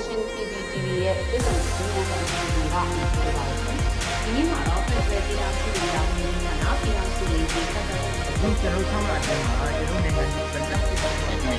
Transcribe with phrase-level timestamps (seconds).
[0.00, 3.76] Nation CCTV ရဲ့ပြည်သူ့စီမံဆောင်ရွက်မှုကပြောပါမယ်။
[4.22, 8.02] ဒီနေ့မှာတော့ Federal ပြည်ထောင်စုပြည်ထောင်စုနိုင်ငံကပြည်ထောင်စုရေးကြီးဆက်သွယ်
[8.40, 11.56] မှုဒီကျွန်တော်ဆောင်းလာတယ်မှာကျွန်တော်နိုင်ငံဒီဗန်တက်စစ်ဆောင်နေတယ်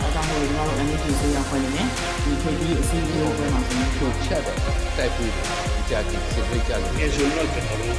[0.00, 1.86] အဲဒါမျိုးကျွန်တော်တို့ NHS ဆေးရခွင့်နဲ့
[2.22, 4.56] ဒီခေတ်ကြီးအစည်းအဝေးပွဲမှာကျွန်တော်တို့ချက်တယ်
[4.96, 7.96] တိုက်ပြီးတယ်ဒီကြတိစစ်ဖိတ်ကြလို့ငယ်ဆိုတော့ကျွန်တော်တို့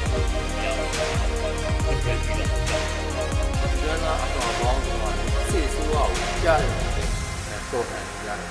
[2.03, 2.35] ပြန်ပြီး
[2.69, 2.83] တော့
[3.81, 5.13] ကျွမ်းသာအတော်ပေါင်းတော့
[5.51, 6.13] စစ်ဆိုးအောင်
[6.45, 6.88] ကြားတယ်
[7.73, 8.49] တော့တယ်ကြားတယ်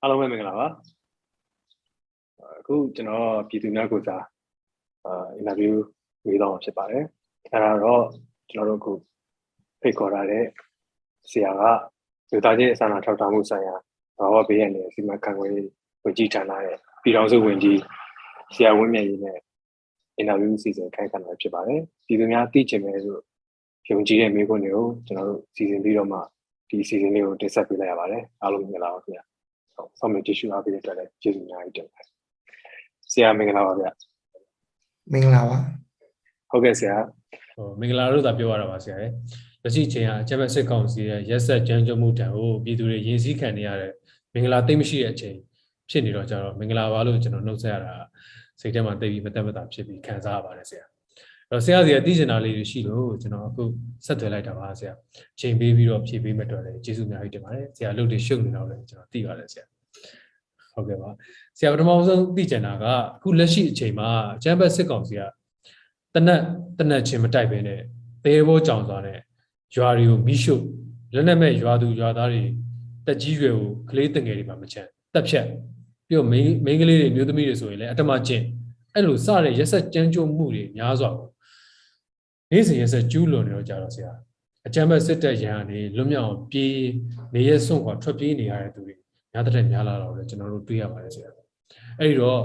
[0.00, 0.66] အားလုံးပဲမင်္ဂလာပါ
[2.60, 4.24] အခုကျွန်တော်ပြည်သူများကိုစား
[5.04, 5.80] အာအင်တာဗျူး
[6.26, 7.04] ဝေးတော့မှာဖြစ်ပါတယ်
[7.52, 8.02] အဲဒါတော့
[8.50, 8.92] ကျွန်တော်တို့အခု
[9.80, 10.44] ဖိတ်ခေါ်ရတဲ့
[11.30, 11.62] ဆရာက
[12.30, 13.76] လူသားချင်းအစအနာထောက်ထားမှုဆိုင်ရာ
[14.18, 15.46] ဘာဝဘေးရန်ရဲ့စီမံခန့်ခွဲ
[16.04, 17.78] ဝင်ကြီးဌာနရဲ့ပြည်ထောင်စုဝင်ကြီး
[18.54, 19.38] ဆရာဝင်းမြတ်ရေးနဲ့
[20.16, 23.18] အင်တာဗျူးစီစဉ်ခိုင်းခံတာဖြစ်ပါတယ်ပြည်သူများသိချင်တယ်ဆို
[23.90, 26.18] ယုံကြည်တဲ့မိခွန်းတွေကိုကျွန်တော်တို့စီစဉ်ပြီးတော့မှ
[26.68, 29.24] ဒီစီစဉ်လေးကိုတင်ဆက်ပေးလိုက်ရပါတယ်အားလုံးမင်္ဂလာပါခင်ဗျာ
[29.74, 32.08] ဟုတ်ဆောင်းမြကျေးဇူးအားပေးတဲ့အတွက်လည်းကျေးဇူးအများကြီးတင်ပါတယ်
[33.12, 33.84] ဆရာမင်္ဂလာပါဗျ
[35.12, 35.58] မင်္ဂလာပါ
[36.50, 36.96] ဟုတ်ကဲ့ဆရာ
[37.56, 39.10] ဟိုမင်္ဂလာတို့သာပြောရတာပါဆရာရဲ့
[39.62, 43.92] လက်ရှိချိန်ကအချက်မဲ့စစ်ကောင်စီရဲ့ရက်ဆက်ကြမ်းကြုတ်မှုတံကိုပြည်သူတွေရင်းစည်းခံနေရတဲ့
[44.32, 45.36] မင်္ဂလာသိမ့်မရှိတဲ့အချိန်
[45.90, 47.92] ဖြစ်နေတော့ကြတော့မင်္ဂလာပါလို့ကျွန်တော်နှုတ်ဆက်ရတာ
[48.60, 50.91] စိတ်ထဲမှာတိတ်ပြီးမတက်မတာဖြစ်ပြီးခံစားရပါတယ်ဆရာအဲ့
[51.52, 53.64] တော့ဆရာစီကသိချင်တာလေးတွေရှိလို့ကျွန်တော်အခု
[54.06, 54.92] ဆက်သွယ်လိုက်တာပါဆရာ
[55.40, 59.64] ချိန်ပေးပြီးတော့ဖြည့်ပေးမဲ့တော့လည်းကျေးဇူးအများကြီးတင်ပါတယ်ဆရာလုပ်တွေရှုပ်နေတော့လည်းကျွန်တော်သိပါတယ်ဆရာ
[60.74, 61.10] ဟုတ်ကဲ့ပါ
[61.58, 64.08] ဆရာပထမဆုံးသိချင်တာကအခုလက်ရှိအချိန်မှာ
[64.42, 65.20] ချမ်းဘတ်စစ်ကောင်စီက
[66.14, 66.42] တနက်
[66.78, 67.80] တနက်ချင်းမတိုက်ဘဲနဲ့
[68.24, 69.18] သေဘောကြောင်စွာနဲ့
[69.76, 70.54] ရွာတွေကိုမိရှု
[71.14, 72.42] လက်နက်မဲ့ရွာသူရွာသားတွေ
[73.06, 75.46] တက်ကြီးတွေကိုကလေးတငယ်တွေမှာမချမ်းတက်ဖြတ်
[76.06, 78.44] ပြီးတော့မိန်းမိန်းကလေးတွေမျိုးသမီးတွေဆိုရင်လည်းအတ္တမကျင့်
[78.94, 81.31] အဲ့လိုစတဲ့ရက်ဆက်ကြမ်းကြုတ်မှုတွေများစွာကို
[82.52, 84.12] နေ့စဉ်ရက်ဆက်ကျူးလွန်နေတော့ကြတော့ဆရာ
[84.66, 86.76] အကြမ်းဖက်စစ်တပ်ရန်ကနေလွတ်မြောက်အောင်ပြေး
[87.34, 88.94] နေရဲစွန့်ခွာထွက်ပြေးနေရတဲ့သူတွေ
[89.32, 91.30] များတဲ့များလာတော့လေကျွန်တော်တို့တွေးရပါတယ်ဆရာ
[91.98, 92.40] အဲ့ဒီတော့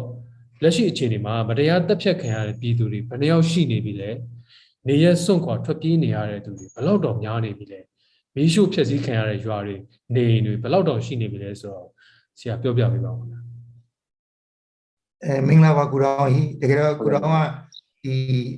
[0.63, 4.11] လက်ရှိအခြေအနေမှာမတရားတက်ဖြတ်ခံရတဲ့ပြည်သူတွေဘယ်နှယောက်ရှိနေပြီလဲ
[4.87, 7.79] နေရစွန့်ခွာထွက်ပြေးနေရတဲ့သူတွေဘယ်လောက်တောင်များနေပြီလဲ
[8.35, 9.75] မီးရှို့ဖျက်ဆီးခံရတဲ့ရွာတွေ
[10.15, 11.87] နေအိမ်တွေဘယ်လောက်တောင်ရှိနေပြီလဲဆိုတော့
[12.39, 13.39] ဆရာပြောပြပေးပါဦးခင်ဗျာ
[15.23, 17.27] အဲမင်္ဂလာပါကုတော်ကြီးတကယ်တော့ကုတော်က
[18.03, 18.15] ဒီ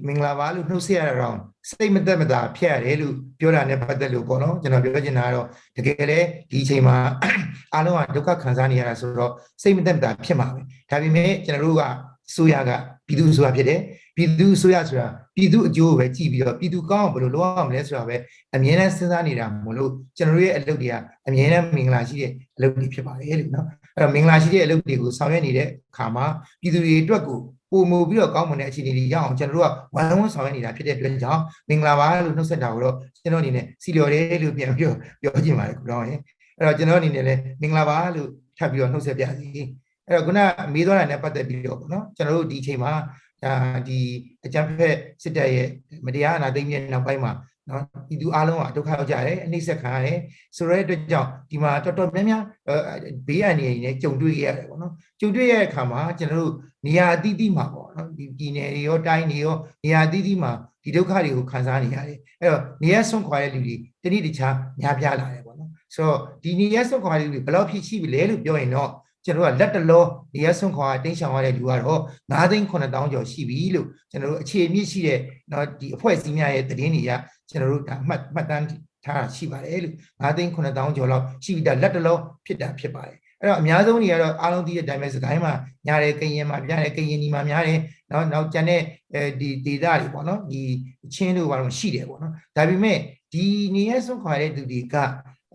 [0.08, 1.38] မင်္ဂလာပါလို့နှုတ်ဆက်ရတာတော့
[1.70, 6.20] စိတ်မသက်မသာဖြစ်ရတယ်လို့ပြောတာနဲ့ပတ်သက်လို့ပေါ့နော်ကျွန်တော်ပြောချင်တာကတော့တကယ်လေ
[6.52, 6.98] ဒီအချိန်မှာ
[7.74, 10.62] အားလုံးကဒုက္ခခံစားနေရတာဆိုတော့စိတ်မသက်မသာဖြစ်မှာပဲ
[10.92, 11.84] ဒါပေမဲ့ကျွန်တော်တို့က
[12.36, 12.72] ဆိုရက
[13.08, 13.80] ပြည်သူဆိုရဖြစ်တယ်
[14.16, 18.16] ပြည်သူဆိုရဆိုတာပြည်သူအကျိုးကိုပဲကြည့်ပြီးတော့ပြည်သူကောင်းအောင်ဘယ်လိုလုပ်အောင်မလဲဆိုတာပဲ
[18.56, 20.94] အမြဲတမ်းစဉ်းစားနေတာမလို့ကျွန်တော်တို့ရဲ့အလုပ်တွေက
[21.28, 26.26] အမြဲတမ်းမင်္ဂလာရှိတဲ့အလုပ်တွေဖြစ်ပါတယ်လို့နော်အဲ့ တော့မင်္ဂလာရှိတဲ့အလုပ်တွေကိုဆောင်ရွက်နေတဲ့အခါမှာ
[26.62, 27.40] ပြည်သူတွေအတွက်ကို
[27.72, 36.20] ပုံမူပြီးတော့ကောင်းမွန်တဲ့အခြေအနေတွေရအောင်ကျွန်တော်တို့ကဝိုင်းဝန်းဆောင်ရွက်နေတာဖြစ်တဲ့အတွက်ကြောင့်မင်္ဂလာပါလို့နှုတ်ဆက်တာကိုတော့ကျွန်တော်အနေနဲ့စီလျော်တယ်လို့ပြန်ပြီးတော့ပြောချင်ပါတယ်ကုတော်ရင်
[36.58, 39.48] အဲ့တော့ကျွန်တော်အနေနဲ့လည်းမင်္ဂလာပါလို့ထပ်ပြီးတော့နှုတ်ဆက်ပြစီ
[40.08, 40.40] အဲ့တော့ခုန
[40.74, 42.92] မေးသွားတာနဲ့ပတ်သက်ပြီးတော့ပေါ့နော်ကျွန်တော်တို့ဒီအချိန်မှာ
[43.44, 43.54] ဒါ
[43.88, 44.00] ဒီ
[44.46, 45.68] အကြံဖက်စစ်တပ်ရဲ့
[46.06, 47.32] မတရားအနာသိမ်းတဲ့နောက်ပိုင်းမှာ
[47.69, 50.19] နော်ဒီသူအားလုံးကဒုက္ခရောက်ကြတယ်အနှိမ့်ဆက်ခံရတယ်
[50.57, 52.43] ဆိုတဲ့အတွက်ကြောင့်ဒီမှာတော်တော်များများ
[53.27, 56.55] ဘေးအန္တရာယ်တွေနဲ့ကြုံတွေ့ခဲ့ရတယ်ပေါ့နော်ကြုံတွေ့ရတဲ့အခါမှာကျွန်တော်တို့
[56.87, 60.53] နေရာအသီးသီးမှာပေါ့နော်ဒီပြည်နယ်တွေရောတိုင်းတွေရောနေရာအသီးသီးမှာ
[60.85, 68.91] ဒီဒုက္ခတွေကိုခံစားနေရတယ်အဲ့တော့နေရာဆုံးခွာတဲ့လူတွေတနည်းတခြားများပြားလာတယ်ပေါ့နော်ဆိုတော့ဒီနေရာဆုံးခွာတဲ့လူတွေဘယ်လောက်ဖြစ်ရှိပြီလဲလို့ပြောရင်တော့
[69.25, 70.05] ကျွန်တော်ကလက်တလော
[70.35, 75.19] နေရာဆုံးခွာတင်းရှောင်ရတဲ့လူကတော့9သိန်း9000ကျော်ရှိပြီလို့ကျွန်တော်တို့အခြေအမြင့်ရှိတဲ့
[75.49, 77.13] เนาะဒီအဖွဲ့အစည်းများရဲ့သတင်းတွေက
[77.50, 78.66] ကျွန်တော်တို့ဒါမှတ်မှတ်တမ်း
[79.06, 85.54] ထားတာရှိပါတယ်လို့9သိန်း9000ကျော်လောက်ရှိပြီဒါလက်တလောဖြစ်တာဖြစ်ပါတယ်အဲ့တော့အများဆုံးတွေကတော့အားလုံးသိတဲ့အတိုင်းပဲစကိုင်းမှာ
[85.88, 87.80] ညားတယ်ကရင်မှာပြတယ်ကရင်ဒီမှာများတယ်
[88.12, 88.82] နော်နောက်ကျန်တဲ့
[89.14, 90.62] အဲဒီဒေသတွေပေါ့နော်ဒီ
[91.14, 92.98] ချင်းတို့ဘာလို့ရှိတယ်ပေါ့နော်ဒါပေမဲ့
[93.34, 93.46] ဒီ
[93.76, 94.96] နေရာဆုံးခွာတဲ့သူတွေက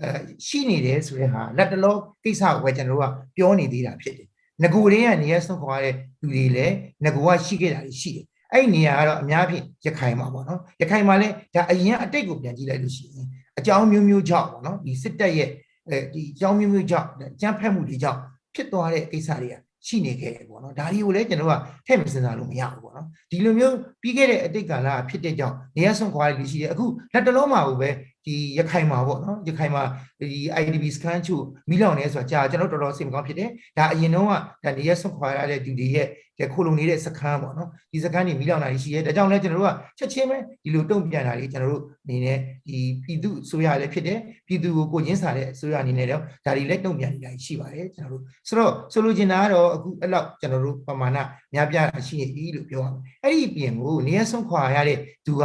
[0.01, 0.09] အဲ
[0.47, 4.29] ရှိနေတယ်ဆိုတဲ့ဟာလက်တလောကိစ္စကိုပဲကျွန်တော်တို့ကပြောနေသေးတာဖြစ်တယ်
[4.63, 6.75] ငကိုရင်းကနေရာဆုံးခွာတဲ့လူတွေလည်း
[7.05, 13.27] ငကိုကရှိခဲ့တာရှိတယ် အဲ့ဒီနေရာကတော့အများဖြင့်ရခိုင်မှာပေါ့နော်ရခိုင်မှာလည်းဒါအရင်အတိတ်ကိုပြန်ကြည့်လိုက်လို့ရှိရင်
[13.59, 15.51] အကြောင်းမျိုးမျိုးကြောင့်ပေါ့နော်ဒီစစ်တပ်ရဲ့
[15.89, 17.09] အဲဒီအကြောင်းမျိုးမျိုးကြောင့်
[17.41, 18.21] ကြမ်းဖက်မှုတွေကြောင့်
[18.55, 19.55] ဖြစ်သွားတဲ့ကိစ္စတွေက
[19.87, 21.55] ရှိနေခဲ့တယ်ပေါ့နော်ဒါတွေကိုလည်းကျွန်တော်က
[21.87, 27.91] ထည့်မစင်စားလို့မရဘူးပေါ့နော်ဒီလိုမျိုးပြီးခဲ့တဲ့အတိတ်ကာလဖြစ်တဲ့ကြောင့်နေရာဆုံးခွာရည်ရှိတယ်အခုလက်တလုံးမှာကိုပဲ
[28.27, 29.83] ဒီရခိုင်မှာပေါ့နော်ရခိုင်မှာ
[30.21, 34.33] ဒီ IDP scan ချို့မိလောင်နေဆိုတာကြာကျွန်တော်တော်တော်စိတ်မကောင်းဖြစ်တယ်ဒါအရင်တော့က
[34.65, 36.09] ဒါနေရာဆုံးခွာရတဲ့သူတွေရဲ့
[36.53, 42.39] ခိုလုံနေတဲ့စခန်းပေါ့နော်ဒီစခန်းတွေမိလောင်တာရှိရဲဒါကြောင့်လည်းကျွန်တော်တို့ကချက်ချင်းပဲဒီလိုတုံ့ပြန်တာတွေကျွန်တော်တို့အနေနဲ့
[42.69, 51.19] ဒီပြည်သူဆိုရလည်းဖြစ်တယ်ပြည်သူကိုကိုရင်းစားတဲ့ဆိုရအနေနဲ့တော့ဒါတွေလည်းတုံ့ပြန်နေတာရှိပါတယ်ကျွန်တော်တို့ဆိုတော့ဆိုလိုချင်တာကတော့အခုအဲ့လောက်ကျွန်တော်တို့ပမာဏ
[51.55, 55.43] များပြားတာရှိနေပြီလို့ပြောရမယ်အဲ့ဒီပြင်ကိုနေရာဆုံးခွာရတဲ့သူက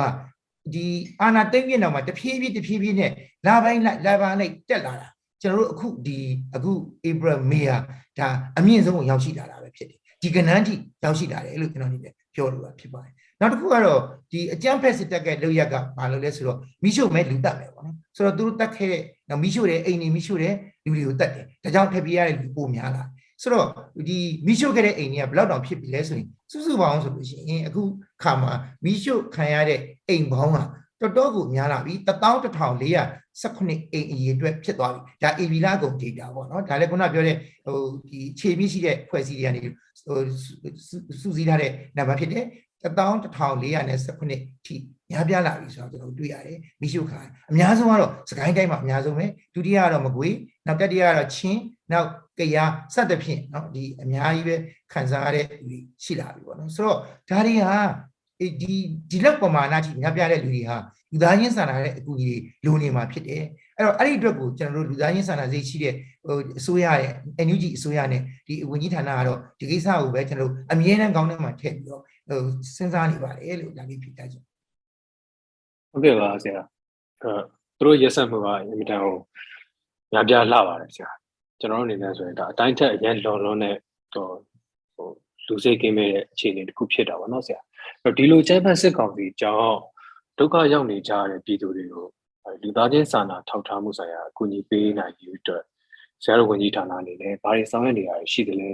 [0.73, 0.85] ဒီ
[1.21, 3.11] အာနာသိမ့်ပြင်းတော့မှတဖြည်းဖြည်းတဖြည်းဖြည်းနဲ့
[3.47, 5.07] လာပိုင်းလိုက်လာပိုင်းလိုက်တက်လာတာ
[5.41, 6.17] ကျွန်တော်တို့အခုဒီ
[6.55, 6.71] အခု
[7.09, 7.77] April May ဟာ
[8.19, 8.27] ဒါ
[8.57, 14.01] အမြင့်ဆုံးကိုရောက်ရှိလာတာပဲဖြစ်တယ်ဒီကနန်းထိရောက်ရှိလာတယ်လို့ကျွန်တော်အနေနဲ့ပြောလို့တာဖြစ်ပါတယ်နောက်တစ်ခုကတော့
[14.31, 20.53] ဒီအကြမ်းဖက်စစ်တပ်ကလောက်ရက်ကဘာလို့လဲဆိုတော့မိရှုမဲလူတက်မယ်ပေါ့နော်ဆိုတော့သူတို့တက်ခဲ့တဲ့နောက်မိရှုတဲ့အိမ်နေမိရှုတဲ့
[20.85, 23.03] လူတွေကိုတက်တယ်ဒါကြောင့်ထပ်ပြရတဲ့လူပိုများလာ
[23.41, 23.67] ဆိုတော့
[24.07, 24.17] ဒီ
[24.47, 27.83] မိရှုခဲ့တဲ့အိမ်ကြီးကဘယ်လောက်တောင်ဖြစ်ပြီလဲဆိုရင်စုစုပေါင်းဆိုလို့ရှိရင်အခု
[28.22, 28.52] ခါမှာ
[28.84, 30.58] မိရှုခံရတဲ့အိမ်ပေါင်းက
[31.00, 37.36] တော်တော်ကိုများလာပြီ11418အိမ်အရေအတွက်ဖြစ်သွားပြီဒါ AB လာကုန် data ပေါ့နော်ဒါလည်းခုနပြောတဲ့
[37.66, 37.78] ဟို
[38.08, 40.18] ဒီခြေမြင့်ရှိတဲ့ဖွဲ့စည်းတွေကနေဟို
[41.20, 42.44] စုစည်းထားတဲ့နံပါတ်ဖြစ်တယ်
[42.84, 44.76] 11419ထိ
[45.10, 50.36] များပြားလာပြီဆိုတော့ကျွန်တော်တွေ့ရတယ်မိရှုခါအများဆုံးကတော့စကိုင်းတိုင်းမှာအများဆုံးပဲဒုတိယကတော့မကွေး
[50.66, 51.60] နောက်တတိယကတော့ချင်း
[51.92, 52.56] နောက်ကရ
[52.94, 54.56] စသဖြင့်เนาะဒီအများကြီးပဲ
[54.92, 56.98] ခံစားရတဲ့လူတွေရှိလာပြီပေါ့နော်ဆိုတော့
[57.30, 57.78] ဒါတွေဟာ
[58.40, 58.74] ဒီ
[59.10, 60.76] ဒီလောက်ပမာဏထိများပြားတဲ့လူတွေဟာ
[61.12, 62.32] လူသားချင်းစာနာတဲ့အကူအညီ
[62.64, 63.42] တွေလိုနေမှာဖြစ်တယ်
[63.76, 65.94] အဲ့တော့အဲ့ဒီအတွက်ကိုကျွန်တော်တို့လူသားချင်းစာနာစိတ်ရှိတဲ့
[66.26, 67.12] ဟိုအစိုးရရဲ့
[67.46, 72.40] NUG အစိုးရနဲ့ဒီဝန်ကြီးဌာနကတော့ဒီကိစ္စကိုပဲကျွန်တော်တို့အမြဲတမ်းကောင်းတဲ့မှာထည့်ပြီးတော့ဟို
[72.76, 74.42] စဉ်းစားနေပါတယ်လို့ဒါလေးဖြေတတ်ချင်
[75.90, 76.60] ဟုတ်ကဲ့ပါဆရာ
[77.22, 77.32] အဲ
[77.78, 79.16] သူတို့ရက်ဆက်မှုကအင်မတန်ဟို
[80.12, 81.10] ညာပြလှပါတယ်ဆရာ
[81.60, 83.76] ကျွန်တော်တို့အနေနဲ့ဆိုရင်ဒါအတိုင်းထက်အရင်လွန်လွန်နဲ့
[84.14, 84.26] ဟို
[84.96, 85.08] ဟို
[85.46, 87.67] လူစိတ်ကင်းမဲ့တဲ့အခြေအနေတစ်ခုဖြစ်တာပါเนาะဆရာအဲ့
[88.03, 89.77] တော့ဒီလိုချမ်းဖတ်စစ်ကောင်စီကြောင့်
[90.37, 92.07] ဒုက္ခရောက်နေကြတဲ့ပြည်သူတွေကို
[92.61, 95.63] လူသားချင်းစာနာထောက်ထားမှုဆိုင်ရာအကူအညီပေးနိုင်ရေးအတွက်
[96.23, 98.71] ဆရာတို့ဝန်ကြီးဌာနအနေနဲ့ဘာတွေဆောင်ရွက်နေရရှိတယ်လဲ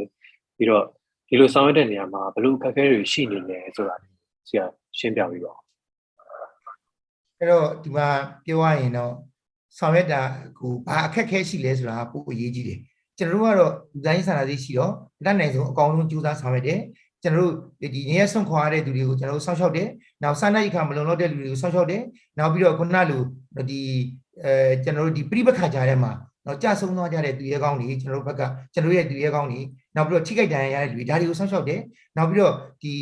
[0.58, 0.86] ပြီးတော့
[1.28, 3.96] ဒီလိုဆောင်ရွက်တဲ့နေရာမှာဘယ်လိုအခက်အခဲတွေရှိနေလဲဆိုတာ
[4.48, 4.66] ဆရာ
[4.98, 5.60] ရှင်းပြပေးပါဦး
[7.38, 8.08] အဲ့တော့ဒီမှာ
[8.46, 9.14] ပြောရရင်တော့
[9.78, 10.22] ဆောင်ရွက်တာ
[10.60, 12.80] ကိုဘာအခက်ခဲရှိလဲဆိုတာပို့အရေးကြီးတယ်
[13.18, 16.80] ကျွန်တော်တို့ကတော့ဒီဇိုင်းဆန္ဒသိရှိတော့လက်နိုင်ဆုံးအကောင်းဆုံးကြိုးစားဆောင်ရွက်တယ်
[17.26, 17.52] ကျွန်တော်
[17.82, 19.88] တို့ဒီနေရာဆွန့်ခွာရတဲ့သူတွေကိုကျွန်တော်တို့စောင့်ရှောက်တယ်
[20.24, 22.02] နောက်စာနာရိခမလုံလောက်တဲ့လူတွေကိုစောင့်ရှောက်တယ်
[22.38, 23.22] နောက်ပြီးတော့ခုနလို
[23.70, 23.82] ဒီ
[24.44, 26.12] အဲကျွန်တော်တို့ဒီပြိပခါကြားထဲမှာ
[26.46, 28.42] တော့ကြဆုံးသွားကြတဲ့သူရဲကောင်းတွေကျွန်တော်တို့ဘက်က
[28.74, 29.62] ကျွန်တော်ရဲ့သူရဲကောင်းတွေ
[29.96, 31.80] နောက်ပြီးတော့ထိခိုက်ဒဏ်ရာရတဲ့လူတွေဒါတွေကိုစောင့်ရှောက်တယ်
[32.18, 32.94] နောက်ပြီးတော့ဒီ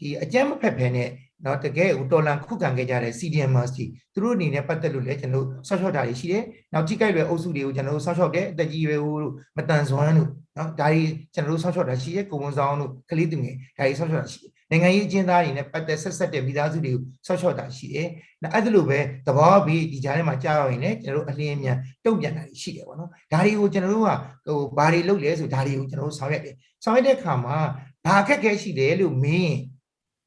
[0.00, 1.08] ဒီအကြမ်းမဖက်ဖဲနဲ့
[1.44, 6.42] နော်တကယ်ဟိုတော်လန်ခုခံခဲ့ကြတဲ့ CDMers ကြီးသူတို့အနေနဲ့ပတ်သက်လို့လည်းကျွန်တော်ဆောက်ရှောက်တာတွေရှိတယ်။
[6.72, 11.02] နောက်ထိကြိုက်လွယ်အုပ်စုတွေကိုကျွန်တော်တို့ဆောက်ရှောက်တယ်အသက်ကြီးရွယ်တို့မတန်ဆွမ်းတို့နော်ဒါတွေ
[11.34, 18.08] ကျွန်တော်တို့ဆောက်ရှောက်တာရှိတယ်ကိုဝန်ဆောင်တို့ကလေးသူငယ်ဒါတွေဆောက်ရှောက်တာရှိတယ်။နိုင်ငံရေးအကျဉ်းသားတွေနဲ့ပတ်သက်ဆက်ဆက်တဲ့မိသားစုတွေကိုဆောက်ရှောက်တာရှိတယ်။
[18.42, 24.10] နောက်အဲ့ဒါလိုပဲသဘောပြီးဒီကြားထဲမှာကြားရရင်လည်းကျွန်တော်တို့အလင်းအမြန်တုံ့ပြန်တာရှိတယ်ပေါ့နော်။ဒါတွေကိုကျွန်တော်တို့က
[24.46, 26.54] ဟိုဘာတွေလုပ်လဲဆိုဒါတွေကိုကျွန်တော်တို့ဆောင်ရွက်တယ်။
[26.84, 27.56] ဆောင်ရွက်တဲ့အခါမှာ
[28.04, 29.54] ဘာအခက်အခဲရှိတယ်လို့မင်း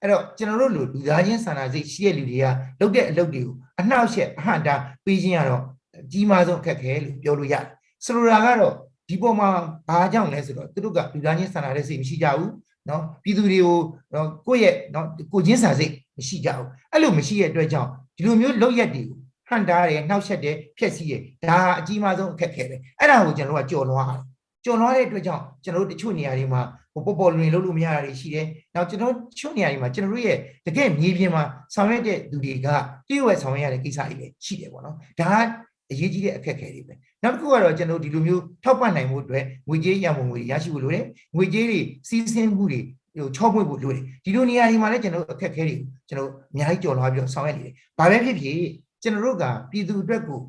[0.03, 2.47] အဲ့တော့ကျွန်တော်တို့လူလူသားချင်းစာနာစိတ်ရှိတဲ့လူတွေက
[2.81, 4.75] လုပ်တဲ့အလုပ်တွေကိုအနှောက်အယှက်အဟန့်တာ
[5.05, 5.63] ပေးခြင်းကတော့
[5.99, 7.65] အကြီးမားဆုံးအခက်ခဲလို့ပြောလို့ရတယ်
[8.05, 8.75] ဆိုလိုတာကတော့
[9.09, 9.49] ဒီပေါ်မှာ
[9.89, 12.51] ဘာကြောင့်လဲဆိုတော့သူတို့ကလူသားချင်းစာနာတဲ့စိတ်မရှိကြဘူး
[12.87, 13.79] เนาะပြည်သူတွေကို
[14.15, 19.19] နော်ကိုယ့်ရဲ့เนาะကိုချင်းစာစိတ်မရှိကြဘူးအဲ့လိုမရှိတဲ့အတွက်ကြောင့်ဒီလိုမျိုးလုပ်ရက်တွေကို
[19.49, 24.23] ဟန့်တားတယ်နှောက်ယှက်တယ်ဖျက်ဆီးတယ်ဒါအကြီးမားဆုံးအခက်ခဲပဲအဲ့ဒါကိုကျွန်တော်တို့ကကြော်လွှားတယ်
[24.65, 26.63] ကြော်လွှားတဲ့အတွက်ကြောင့်ကျွန်တော်တို့တချို့နေရာတွေမှာ
[26.94, 28.46] ဟိုပေါ်ပေါ်လွင်လုပ်လို့မရတာတွေရှိတယ်။
[28.76, 30.38] နောက်ကျွန်တော်ချွတ်နေရာတွေမှာကျွန်တော်တို့ရဲ့
[30.68, 31.44] တကယ်မြေပြင်မှာ
[31.76, 32.68] ဆောင်ရွက်တဲ့လူတွေက
[33.08, 35.48] တည့်ဝဲဆောင်ရွက်ရတဲ့ကိစ္စတွေလည်းရှိတယ်ပေါ့နော်။ဒါက
[35.92, 36.94] အရေးကြီးတဲ့အခက်အခဲတွေပဲ။
[37.24, 41.06] နောက်တစ်ခုကတော့ကျွန်တော်ဒီလိုမျိုးထောက်ပံ့နိုင်မှုအတွက်ငွေကြေးရန်ပုံငွေရရှိဖို့လိုတယ်။
[41.36, 42.80] ငွေကြေးတွေစီးဆင်းမှုတွေ
[43.18, 45.76] ဟိုချော့ပွင့်ဖို့လိုတယ်။ဒီလိုနေရာတွေမှာလည်းကျွန်တော်အခက်အခဲတွေ
[46.10, 48.60] ကျွန်တော်အများကြီးကြော်လွှားပြီးတော့ဆောင်ရွက်နေတယ်။ဘာပဲဖြစ်ဖြစ်
[49.04, 50.40] ကျွန်တော်တို့ကပြည်သူအတွက်ကို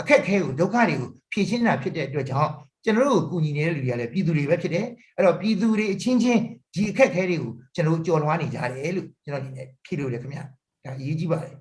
[0.00, 2.50] အခက်အခဲကိုဒုက္ခတွေကိုဖြေရှင်းတာဖြစ်တဲ့အတွက်ကြောင့်
[2.86, 6.40] ကျွန်တော်တို့ကိုကူညီနေတဲ့လူတွေကလည်းပြည်သူတွေပဲဖြစ်တယ်အဲ့တော့ပြည်သူတွေအချင်းချင်း
[6.74, 10.42] ဒီအခက်အခဲတွေကိုကျွန်တော်တို့ကြော်လွှားနေကြတယ်လို့ကျွန်တော်ဒီနေ့ဖြေလို့တယ်ခင်ဗျာ
[10.84, 11.54] ဒါအရေးကြီးပါတယ်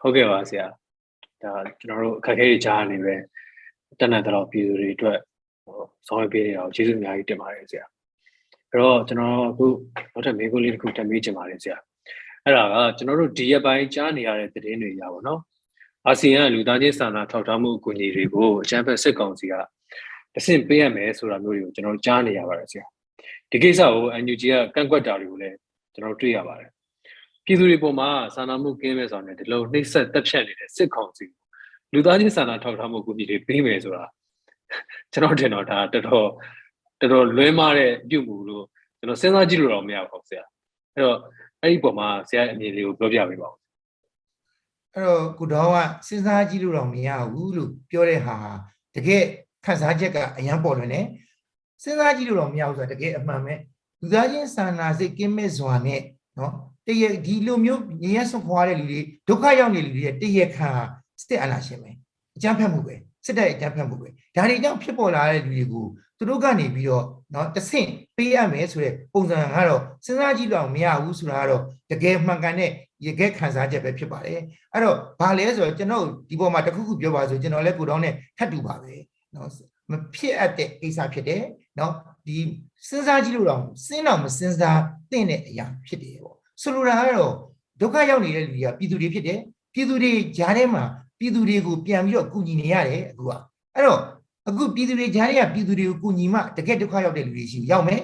[0.00, 0.66] ဟုတ်ကဲ့ပါဆရာ
[1.42, 3.14] ဒါကျွန်တော်တို့အခက်အခဲတွေကြားနေပဲ
[3.98, 5.18] တက်နေတော့ပြည်သူတွေအတွက်
[5.64, 7.86] ဟိုဆောင်ရွက်ပေးနေတာကိုကျေးဇူးအများကြီးတင်ပါတယ်ဆရာ
[8.70, 9.66] အဲ့တော့ကျွန်တော်အခု
[10.12, 11.76] နောက်ထပ်မေးခွန်းလေးတစ်ခုတက်မေးချင်ပါတယ်ဆရာ
[12.44, 15.40] အဲ့ဒါကကျွန်တော်တို့ဒီရက်ပိုင်းကြားနေရတဲ့သတင်းတွေရပါတော့
[16.08, 19.54] အာဆီယံလူသားချင်းစာနာထောက်ထားမှုအကူအညီတွေကိုအကြံဖက်စစ်ကောင်စီက
[20.34, 22.84] တဆင့်ပေးရမယ်ဆိုတာမျိုးတွေကိုကျွန်တော်ကြားနေရပါတယ်ဆရာ
[23.50, 25.56] ဒီကိစ္စကို NUG ကကန့်ကွက်တာတွေကိုလည်း
[25.94, 26.70] ကျွန်တော်တွေ့ရပါတယ်
[27.44, 31.26] ပြည်သူတွေပေါ်မှာစာနာမှုကင်းမဲ့ဆောင်တဲ့ဒီလိုနှိပ်စက်တက်ဖြတ်နေတဲ့စစ်ကောင်စီ
[31.92, 34.04] လူသားချင်းစာနာထောက်ထားမှုအကူအညီတွေပေးမယ်ဆိုတာ
[35.12, 36.28] ကျွန်တော်ထင်တော့ဒါတော်တော်
[37.00, 38.64] တော်တော်လွဲမားတဲ့အပြုမှုလို့
[38.98, 40.44] ကျွန်တော်စဉ်းစားကြည့်လို့တော့မရပါဘူးဆရာ
[40.94, 41.18] အဲ့တော့
[41.60, 43.63] အဲ့ဒီပုံမှာဆရာအမြင်လေးကိုပြောပြပေးပါဦး
[44.94, 48.36] အဲ့တော့ကုတော်ကစဉ်းစားကြည့်လို့တော့မရဘူးလို့ပြောတဲ့ဟာ
[48.94, 49.24] တကယ်
[49.64, 51.06] ခန်းစားချက်ကအရန်ပေါ်လွင်တယ်
[51.82, 53.54] စဉ်းစားကြည့်လို့တော့မရဘူးဆိုတာတကယ်အမှန်ပဲ
[54.00, 56.00] လူသားချင်းစာနာစိတ်ကင်းမဲ့စွာနဲ့
[56.38, 56.52] နော်
[56.86, 60.70] တရဒီလိုမျိုးငရဲဆွခွာတဲ့လူတွေဒုက္ခရောက်နေလူတွေတရခံ
[61.20, 61.90] စစ်အနာရှင်ပဲ
[62.36, 62.94] အကြမ်းဖက်မှုပဲ
[63.26, 65.86] စစ်တပ်ရဲ့အကြမ်းဖက်မှုပဲဒါတွေကြောင့်ဖြစ်ပေါ်လာတဲ့လူတွေကို
[66.18, 71.61] သူတို့ကနေပြီးတော့နော်တဆင့် ပေးရမယ်ဆိုတဲ့ပုံစံကတော့စဉ်းစားကြည့်တော့မရဘူးဆိုတာကတော့
[71.91, 72.71] တကယ်မှန်ကန်တဲ့
[73.05, 74.39] ရကဲခံစားချက်ပဲဖြစ်ပါတယ်
[74.73, 78.93] အဲ့တော့ဘာလဲဆိုတော့ကျွန်တော်ဒီပေါ်မှာတစ်ခုခုပြောပါဆိုကျွန်တော်လည်းကိုတောင်းနဲ့ထပ်တူပါပဲ
[79.33, 79.47] เนาะ
[79.91, 81.43] မဖြစ်အပ်တဲ့ကိစ္စဖြစ်တယ်
[81.77, 81.91] เนาะ
[82.25, 82.37] ဒီ
[82.87, 87.33] စဉ်းစားကြည့်လို့တော့စဉ်းတော့မစဉ်းစားသင့်တဲ့အရာဖြစ်တယ်ပေါ့ဆိုလိုတာကတော့
[87.81, 89.39] ဒုက္ခရောက်နေတဲ့လူတွေကပြည်သူတွေဖြစ်တယ်
[89.73, 90.83] ပြည်သူတွေကြားထဲမှာ
[91.19, 93.31] ပြည်သူတွေကိုပြန်ပြီးတော့ကူညီနေရတယ်အခုက
[93.75, 93.99] အဲ့တော့
[94.48, 98.00] အခုပြည်သူတွေကြားထဲကပြည်သူတွေကိုကူညီမှတကယ်ဒုက္ခရောက်တဲ့လူတွေရှိရောက်မယ်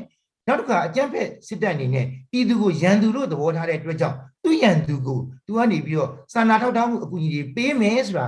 [0.47, 8.27] နောက်တစ်ခါအကြမ်းဖက်စစ်တပ်အနေနဲ့ပြည်သူကိုရန်သူလို့သဘောထားတဲ့အတွက်ကြောင့်သူရန်သူကိုသူကနေပြီးတော့စာနာထောက်ထားမှုအကူအညီတွေပေးမယ်ဆိုတာ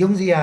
[0.00, 0.40] ယုံစရာ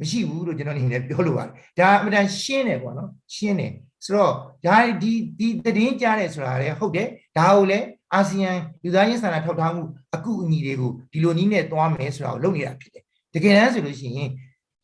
[0.00, 3.72] မရှိဘူးလို့ကျွန်တော်အနေနဲ့ပြောလိုပါတယ်ဒါအမှန်တန်ရှင်းတယ်ပေါ့နော်ရှင်းတယ်
[4.04, 4.32] ဆိုတော့
[4.66, 9.82] ဒါဒီဒီသတင်းကြားတယ်ဆိုတာလည်းဟုတ်တယ်ဒါကိုလည်းအာဆီယံလူသားချင်းစာနာထောက်ထားမှု
[10.14, 13.04] အကူအညီတွေကိုဒီလိုနည်းနဲ့သွားမယ်ဆိုတာကိုလုပ်နေတာဖြစ်တယ်
[13.34, 14.30] တကယ်တမ်းဆိုလို့ရှိရင်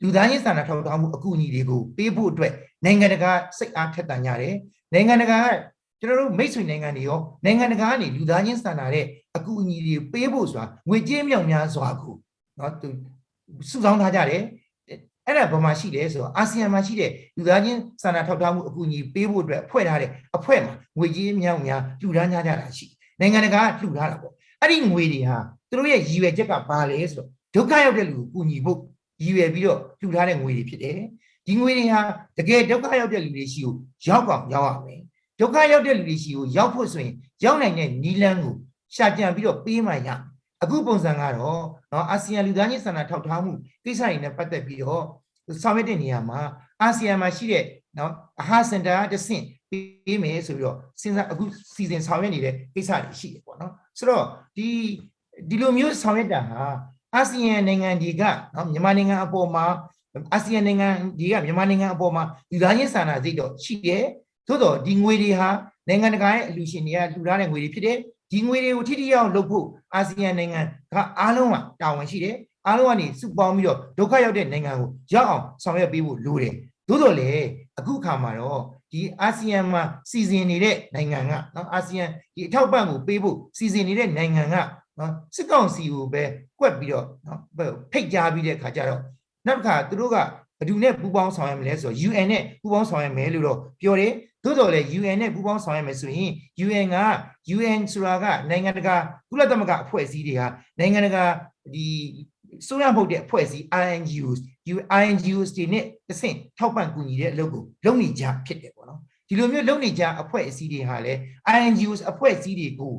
[0.04, 2.54] လူသားချင်းစာနာထောက်ထားမှုအကူအညီတွေကိုပေးဖို့အတွက်
[2.86, 4.56] နိုင်ငံတကာစိတ်အားထက်သန်ကြတယ်
[4.94, 5.46] နိုင်ငံတကာက
[6.02, 9.06] ကျွန်တော်တို့မိတ်ဆွေနိုင်ငံတွေရောနိုင်ငံတကာကနေလူသားချင်းစာနာတဲ့
[9.38, 12.16] အကူအညီတွေပေးဖို့ဆိုတာငွေကြေးမြောက်များစွာကို
[12.58, 12.88] เนาะသူ
[13.70, 14.44] စုဆောင်းထားကြတယ်
[15.28, 25.38] အဲ့ဒါဘာမှရှိတယ်ဆိုတော့အာဆီယံမှာရှိတဲ့လူသားချင်းစာနာထောက်ထားမှုအကူအညီပေးဖို့အတွက်ဖွဲ့ထားတဲ့အဖွဲ့မှာငွေကြေးမြောက်များလှူဒါန်းကြကြတာရှိတယ်နိုင်ငံတကာကလှူထားတာပေါ့အဲ့ဒီငွေတွေဟာ
[25.70, 28.80] သူတို့ရဲ့ရည်ရွယ်ချက်ကဘာလဲဆိုတော့ဒုက္ခရောက်တဲ့လူကိုကူညီဖို့
[29.23, 30.99] ရည်ရွယ်ပြီးတော့လှူထားတဲ့ငွေတွေဖြစ်တယ်
[31.47, 32.01] ဒီငွေတွေဟာ
[32.39, 33.75] တကယ်ဒုက္ခရောက်တဲ့လူတွေရှိကို
[34.09, 35.01] ရောက်အောင်ရောက်ရမယ်
[35.41, 38.55] ဒုက္ခရောက်တဲ့လူတွေရှိကိုရောက်ဖို့ဆိုရင်ရောက်နိုင်တဲ့နီလန်းကို
[38.95, 40.09] ရှာကြံပြီးတော့ပေးမှရ
[40.63, 43.53] အခုပုံစံကတော့နော်အာဆီယံလူသားချင်းစာနာထောက်ထားမှု
[43.85, 45.05] ကိစ္စတွေနဲ့ပတ်သက်ပြီးတော့
[45.63, 46.41] ဆောင်ရွက်တဲ့နေရာမှာ
[46.83, 47.65] အာဆီယံမှာရှိတဲ့
[47.99, 51.45] နော်အဟာစင်တာတစ်ဆင့်ပေးမယ်ဆိုပြီးတော့စဉ်းစားအခု
[51.75, 54.25] စီစဉ်ဆောင်ရွက်နေတဲ့ကိစ္စတွေရှိတယ်ပေါ့နော်ဆိုတော့
[54.57, 54.69] ဒီ
[55.51, 56.65] ဒီလိုမျိုးဆောင်ရွက်တာဟာ
[57.17, 58.23] အာဆီယံနိုင်ငံတွေက
[58.55, 59.65] နော်မြန်မာနိုင်ငံအပေါ်မှာ
[60.33, 64.05] အာဆီယံနိုင်ငံတွေကမြန်မာနိုင်ငံအပေါ်မှာလူသားချင်းစာနာစိတ်တော့ရှိတယ်
[64.49, 65.51] သို့တော့ဒီငွေတွေဟာ
[65.89, 67.97] နိုင်ငံတကာရဲ့အလူရှင်တွေကလှူထားတဲ့ငွေတွေဖြစ်တယ်
[68.31, 70.61] ဒီငွေတွေကိုထိထိရောက်လုပ်ဖို့အာဆီယံနိုင်ငံ
[70.93, 76.55] ကအားလုံးကတာဝန်ရှိတယ်အားလုံးကနေစုပေါင်းပြီးတော့ဒုက္ခရောက်တဲ့နိုင်ငံကိုရောက်အောင်ဆောင်ရွက်ပေးဖို့လိုတယ်
[76.89, 77.31] သို့တော်လေ
[77.79, 78.61] အခုခါမှာတော့
[78.93, 82.05] ဒီအာဆီယံမှာစီစဉ်နေတဲ့နိုင်ငံကနော်အာဆီယံ
[82.35, 84.57] ဒီအထောက်ပံ့ကိုပေးဖို့စီစဉ်နေတဲ့နိုင်ငံက
[84.99, 86.23] နော်စစ်ကောင်စီကိုပဲ
[86.59, 87.41] ကွက်ပြီးတော့နော်
[87.93, 89.01] ဖိတ်ကြားပြီးတဲ့ခါကျတော့
[89.47, 90.17] နောက်တစ်ခါသူတို့က
[90.59, 94.13] ဘယ်သူနဲ့ပူးပေါင်းဆောင်ရမလဲဆိုတော့ UN နဲ့ပူးပေါင်းဆောင်ရမယ်လို့တော့ပြောတယ်
[94.45, 96.31] သို့တော်လည်း UN နဲ့ပူးပေါင်းဆောင်ရမယ်ဆိုရင်
[96.65, 96.99] UN က
[97.57, 98.97] UN ဆိုတာကနိုင်ငံတကာ
[99.31, 100.47] ကုလသမဂ္ဂအဖွဲ့အစည်းတွေဟာ
[100.79, 101.25] နိုင်ငံတကာ
[101.75, 101.87] ဒီ
[102.67, 104.39] စိုးရမဟုတ်တဲ့အဖွဲ့အစည်း INGOs
[105.05, 111.19] INGOs တွေနဲ့တစ်ဆင့်ထောက်ပံ့ကူညီတဲ့အလုပ်ကိုလုပ်နေကြဖြစ်တယ်ပေါ့နော်ဒီလိုမျိုးလုပ်နေကြအဖွဲ့အစည်းတွေဟာလည်း
[111.61, 112.95] INGOs အဖွဲ့အစည်းတွေကို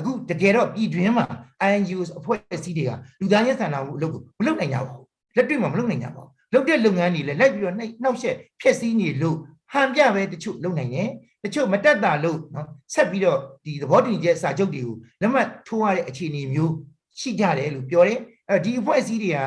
[0.00, 1.26] အခုတကယ်တော့ပြည်တွင်းမှာ
[1.72, 2.90] INGOs အဖွဲ့အစည်းတွေက
[3.20, 9.36] လူသားချင်းစာနာမှုအလုပ်ကိုမလုပ်နိုင်ကြပါဘူးလက်တွေ့မှာမလုပ်နိုင်ကြပါဘူးလုပ်တဲ့လုပ်ငန်းတွေလည်းလိုက်ပြီးတော့နှနှောက်ယှက်ဖျက်ဆီးနေလို့
[9.72, 11.08] ဟန်ပြပဲတချို့လုပ်နိုင်တယ်
[11.44, 16.72] တချို့မတက်တာလို့နော်ဆက်ပြီးတော့ဒီသဘောတူညီချက်စာချုပ်တွေကိုလက်မှတ်ထိုးရတဲ့အခြေအနေမျိုး
[17.20, 19.38] ရှိကြတယ်လို့ပြောတယ်အဲဒီအဖွဲ့အစည်းတွေက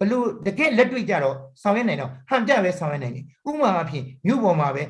[0.00, 4.82] ဘလို့တကယ်လက်တွေ့ကြတော့ဆောင်ရွက်နိုင်တော့ဟန်ပြပဲဆောင်ရွက်နိုင်တယ်ဥပမာအဖြစ်မြို့ပေါ်မှာပဲ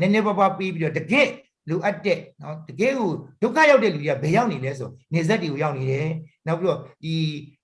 [0.00, 1.28] နည်းနည်းပါးပါးပေးပြီးတော့တကယ်
[1.68, 3.10] လိုအပ်တဲ့နော်တကယ်ကို
[3.42, 6.08] ဒုက္ခရောက်တဲ့လူတွေကဘယ်ရောက်နေလဲဆိုနေဆက်တွေကိုရောက်နေတယ်
[6.46, 7.14] နောက်ပြီးတော့ဒီ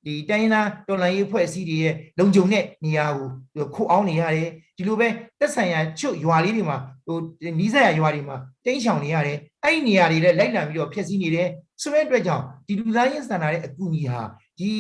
[0.05, 5.09] ဒီတိုင်းနာတော်လိုင်းရေးဖွဲ့စည်းတွေရဲ့လုံခြုံတဲ့နေရာကိုခုအောင်နေရတယ်ဒီလိုပဲ
[5.41, 7.19] တက်ဆိုင်ရာချွတ်ရွာလေးတွေမှာဟို
[7.61, 11.49] နီးစပ်ရာရွာတွေမှာတိန့်ရှောင်နေရတယ်အဲ့ဒီနေရာတွေလည်းလိုက်လံပြီးတော့ဖျက်ဆီးနေတယ်
[11.83, 14.23] ဆိုတဲ့အတွက်ကြောင့်ဒီလူသားချင်းစံနာတဲ့အကူအညီဟာ
[14.59, 14.73] ဒီ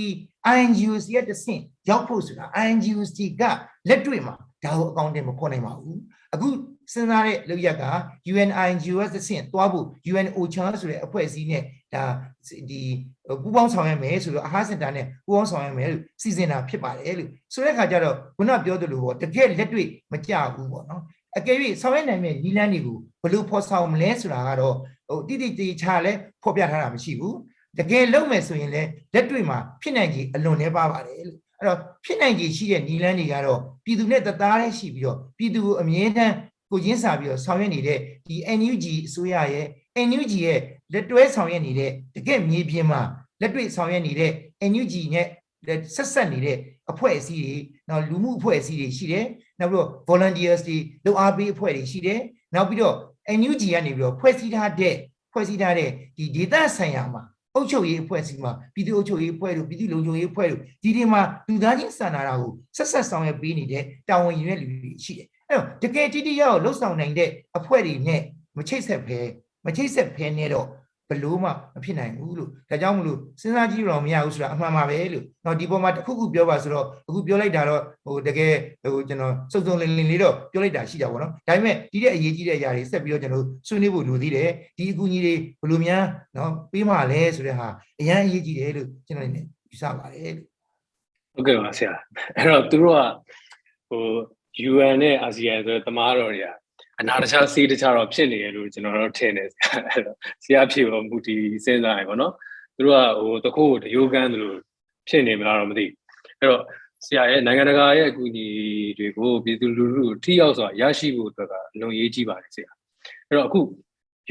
[0.59, 3.11] INGOs ရဲ့တဆင့်ရောက်ဖို့ဆိုတာ INGOs
[3.41, 3.43] က
[3.88, 5.99] လက်တွေ့မှာဒါကိုအကောင့်တင်မခေါ်နိုင်ပါဘူး
[6.35, 6.49] အခု
[6.93, 7.85] စဉ်းစားတဲ့လုပ်ရက်က
[8.33, 11.63] UNIGOS တဆင့်သွားဖို့ UN OCHA ဆိုတဲ့အဖွဲ့အစည်းနဲ့
[11.95, 12.05] ဒါ
[12.71, 12.83] ဒီ
[13.43, 21.03] ပူးပေါင်းဆောင်ရွက်မယ်ဆိုတော့အဟာစင်တာနဲ့ပူးပေါင်းဆောင်ရွက်မယ်လို့စီစဉ်တာဖြစ်ပါတယ်လို့ဆိုတဲ့အခါကျတော့ခုနပြောသလိုပေါ့တကယ်လက်တွေ့မကြဘူးပေါ့နော်
[21.39, 24.77] အကယ်၍ဆောင်ရွက်နိုင်မဲ့နီလန်းတွေကိုဘယ်လိုဖော်ဆောင်မလဲဆိုတာကတော့
[25.09, 27.37] ဟိုတိတိတိချာလဲဖော်ပြထားတာမရှိဘူး
[27.79, 36.35] တကယ်လုပ်မယ်ဆိုရင်လည်းလက်တွေ့မှာဖြစ်နိုင်ကြီးအလွန်နှဲပါပါတယ်လို့အဲ့တော့ဖြစ်နိုင်ကြီးရှိတဲ့နီလန်းတွေကတော့ပြည်သူနဲ့တသားတည်းရှိပြီးတော့ပြည်သူကိုအမြဲတမ်း
[36.73, 37.99] ကိုရင်းစာပြီးတော့ဆောင်ရွက်နေတဲ့
[38.29, 39.67] ဒီ NUG အစိုးရရဲ့
[40.09, 40.61] NUG ရဲ့
[40.93, 43.00] လက်တွဲဆောင်ရွက်နေတဲ့တကယ်မြေပြင်မှာ
[43.41, 44.33] လက်တွေ့ဆောင်ရွက်နေတဲ့
[44.71, 45.26] NUG နဲ့
[45.95, 46.57] ဆက်ဆက်နေတဲ့
[46.91, 47.57] အဖွဲ့အစည်းတွေ
[47.88, 49.26] နောက်လူမှုအဖွဲ့အစည်းတွေရှိတယ်
[49.61, 52.21] နောက်ပြီးတော့ volunteers တွေလုပ်အားပေးအဖွဲ့တွေရှိတယ်
[52.55, 52.97] နောက်ပြီးတော့
[53.38, 54.95] NUG ကနေပြီးတော့ဖွဲ့စည်းထားတဲ့
[55.33, 57.23] ဖွဲ့စည်းထားတဲ့ဒီ data ဆိုင်ရာမှာ
[57.55, 68.21] အုပ်ချုပ်ရေးအဖွဲ့အစည်းမှာပြည်သူ့အုပ်ချုပ်ရေးအဖွဲ့တို့ပြည်သူ့လုံခြုံရေးအဖွဲ့တို့ဒီဒီမှာလူသားချင်းစာနာတာကိုဆက်ဆက်ဆောင်ရွက်ပေးနေတဲ့တာဝန်ယူတဲ့လူတွေရှိတယ် အဲ့တော့တကယ်တိတိယောက်လှုပ်ဆောင်နိုင်တဲ့အဖွဲ့တွေနဲ့
[68.59, 69.21] မချိတ်ဆက်ဖဲ
[69.67, 70.69] မချိတ်ဆက်ဖဲနဲ့တော့
[71.13, 71.53] ဘလို့မှမ
[71.85, 86.05] ဖြစ်နိုင်ဘူးလို့ဒါကြောင့်မလို့စဉ်းစားကြည့်တော့မရဘူးဆိုတာအမှန်ပါပဲလို့တော့ဒီပေါ်မှာတစ်ခုခုပြောပါဆိုတော့အခုပြောလိုက်တာတော့ဟိုတကယ်ဟိုကျွန်တော်စုံစုံလင်လင်လေးတော့ပြောလိုက်တာရှိတာပေါ့နော်ဒါပေမဲ့ဒီတဲ့အရေးကြီးတဲ့အရာတွေဆက်ပြီးတော့ကျွန်တော်ဆွေးနွေးဖို့လိုသေးတယ်ဒီအကူအညီတွေဘလို့များ
[86.37, 87.69] နော်ပေးမှလဲဆိုတဲ့ဟာ
[88.01, 90.35] အရင်အရေးကြီးတယ်လို့ကျွန်တော်နေယူဆပါတယ်
[91.35, 91.93] ဟုတ်ကဲ့ပါဆရာ
[92.37, 93.01] အဲ့တော့သူတို့က
[93.91, 94.05] ဟို
[94.71, 96.49] UN နဲ့ ASEAN ဆိုတဲ့တမားတော်တွေက
[97.00, 102.32] အနာတခြားစီးတခြားတော့ဖြစ်နေတယ်လို့ကျွန်တော်တို့ထင်တယ်ဆရာအဲ့တော့ဆရာဖြစ်ပေါ်မူဒီစဉ်းစားရပါတော့
[102.76, 104.59] သူတို့ကဟိုတခုတရိုးကန်းတယ်လို့
[105.09, 105.85] ဖြစ်နေမလားတော့မသိ
[106.38, 106.62] အဲ့တော့
[107.06, 108.47] ဆရာရဲ့နိုင်ငံတကာရဲ့အကူအညီ
[108.99, 112.71] တွေကိုပြည်သူလူထုကိုထိရောက်စွာရရှိဖို့အတွက်ကအလုံးရေးကြီးပါတယ်ဆရာ
[113.28, 113.61] အဲ့တော့အခု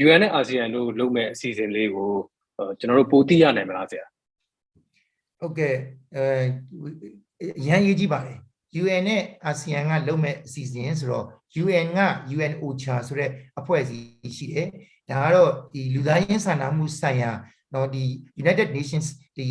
[0.04, 2.10] UN နဲ့ ASEAN တို့လုပ်မဲ့အစီအစဉ်လေးကို
[2.78, 4.04] ကျွန်တော်တို့ပိုသိရနိုင်မလားဆရာ
[5.40, 5.74] ဟုတ်ကဲ့
[6.14, 6.24] အဲ
[7.66, 8.38] ရန်ရေးကြည့်ပါတယ်
[8.80, 11.26] UN နဲ့ ASEAN ကလုပ်မဲ့အစီအစဉ်ဆိုတော့
[11.62, 12.00] UN က
[12.34, 14.68] UNOCHA ဆိုတဲ့အဖွဲ့အစည်းရှိတယ်။
[15.08, 17.30] ဒါကတော့ဒီလူသားချင်းစာနာမှုဆိုင်ရာ
[17.74, 18.04] တော့ဒီ
[18.42, 19.46] United Nations ဒီ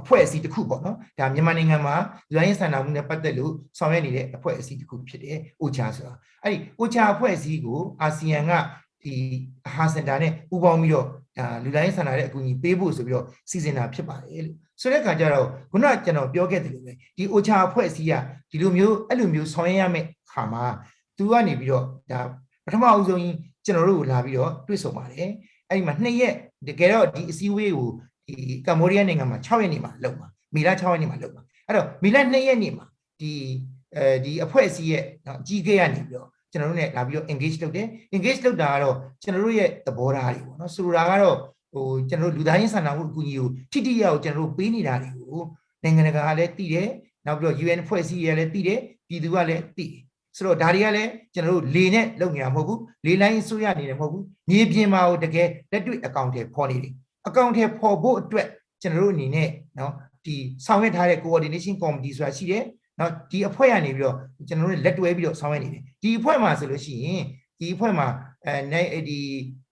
[0.00, 1.96] အဖွဲ့အစည်းတစ်ခုပေါ့နော်။ဒါမြန်မာနိုင်ငံမှာ
[2.30, 8.52] လူသားချင်းစာနာမှုနဲ့ပတ်သက်လို့ဆောင်ရွက်နေတဲ့အဖွဲ့အစည်းတစ်ခုဖြစ်တယ်။ OCHA ဆိုတာ။အဲ့ဒီ OCHA အဖွဲ့အစည်းကို ASEAN က
[9.04, 9.14] ဒီ
[9.74, 11.06] ဟာစင်တာနဲ့ပူးပေါင်းပြီးတော့
[11.38, 18.12] ဒါလူတိုင်းဆန္ဒတဲ့အကူအညီပေးဖို့ဆိုပြီးတော့စီစဉ်တာဖြစ်ပါတယ်လို့ ဆိုတဲ့အခါကျတော့ခုနကကျွန်တော်ပြောခဲ့တယ်လို့ပဲဒီ OCHA အဖွဲ့အစည်းက
[18.50, 20.64] ဒီလိုမျိုးအဲ့လိုမျိုးဆောင်ရွက်ရမယ့်ခါမှာ
[21.16, 22.20] သူကနေပြီးတော့ဒါ
[22.64, 25.28] ပထမအဦးဆုံးကြီးကျွန်တော်တို့ကိုလာပြီးတော့တွေ့ဆုံပါတယ်
[25.68, 26.34] အဲ့ဒီမှာနှစ်ရက်
[26.68, 27.88] တကယ်တော့ဒီအစည်းအဝေးကို
[28.28, 32.84] ဒီကမ္ဘောဒီးယားနိုင်ငံမှာ6ရက်နေ့မှာလုပ်မှာမီလာ6ရက်နေ့မှာလုပ်မှာအဲ့တော့မီလာ2ရက်နေ့မှာ
[33.20, 33.32] ဒီ
[33.96, 41.36] အဲဒီအဖွဲ့အစည်းရဲ့နော်အကြီးအကဲကနေပြီးတော့ကျွန်တော်တို့ ਨੇ လာပြီးတော့ engage လုပ်တယ် engage လုပ်တာကတော့ကျွန်တော်တို့ရဲ့သဘောထားတွေပေါ့နော်ဆိုလိုတာကတော့
[41.74, 45.42] ဟိုကျွန်တော်တို့လူသားချင်းစာနာမှုအကူအညီကိုထိထိရောက်ကျွန်တော်တို့ပေးနေတာတွေကို
[45.82, 46.88] နိုင်ငံတကာကလည်းသိတယ်
[47.26, 50.02] နောက်ပြီးတော့ UN ဖွဲ့စည်းရလည်းသိတယ်ပြည်သူကလည်းသိတယ်
[50.36, 56.92] ဆိုတော့ဒါတွေကလည်းကျွန်တော်တို့လေနဲ့လုပ်နေတာမဟုတ်ဘူးလေလိုင်းဆိုရနေတယ်မဟုတ်ဘူးမြေပြင်မှာကိုတကယ်လက်တွေ့အကောင့်ထဲပေါ်နေတယ်
[57.26, 58.46] အကောင့်ထဲပေါ်ဖို့အတွက်
[58.82, 59.92] ကျွန်တော်တို့အနေနဲ့နော်
[60.24, 62.64] ဒီဆောင်ရွက်ထားတဲ့ coordination committee ဆိုတာရှိတယ်
[62.98, 64.16] နော်ဒီအဖွဲ့ကနေပြီးတော့
[64.48, 67.22] ကျွန်တော်တို့လက်တွဲပြီးတော့ဆောင်ရွက်နေတယ်ဒီအဖွဲ့မှာဆိုလို့ရှိရင်
[67.58, 68.06] ဒီအဖွဲ့မှာ
[68.46, 69.20] အဲဒီ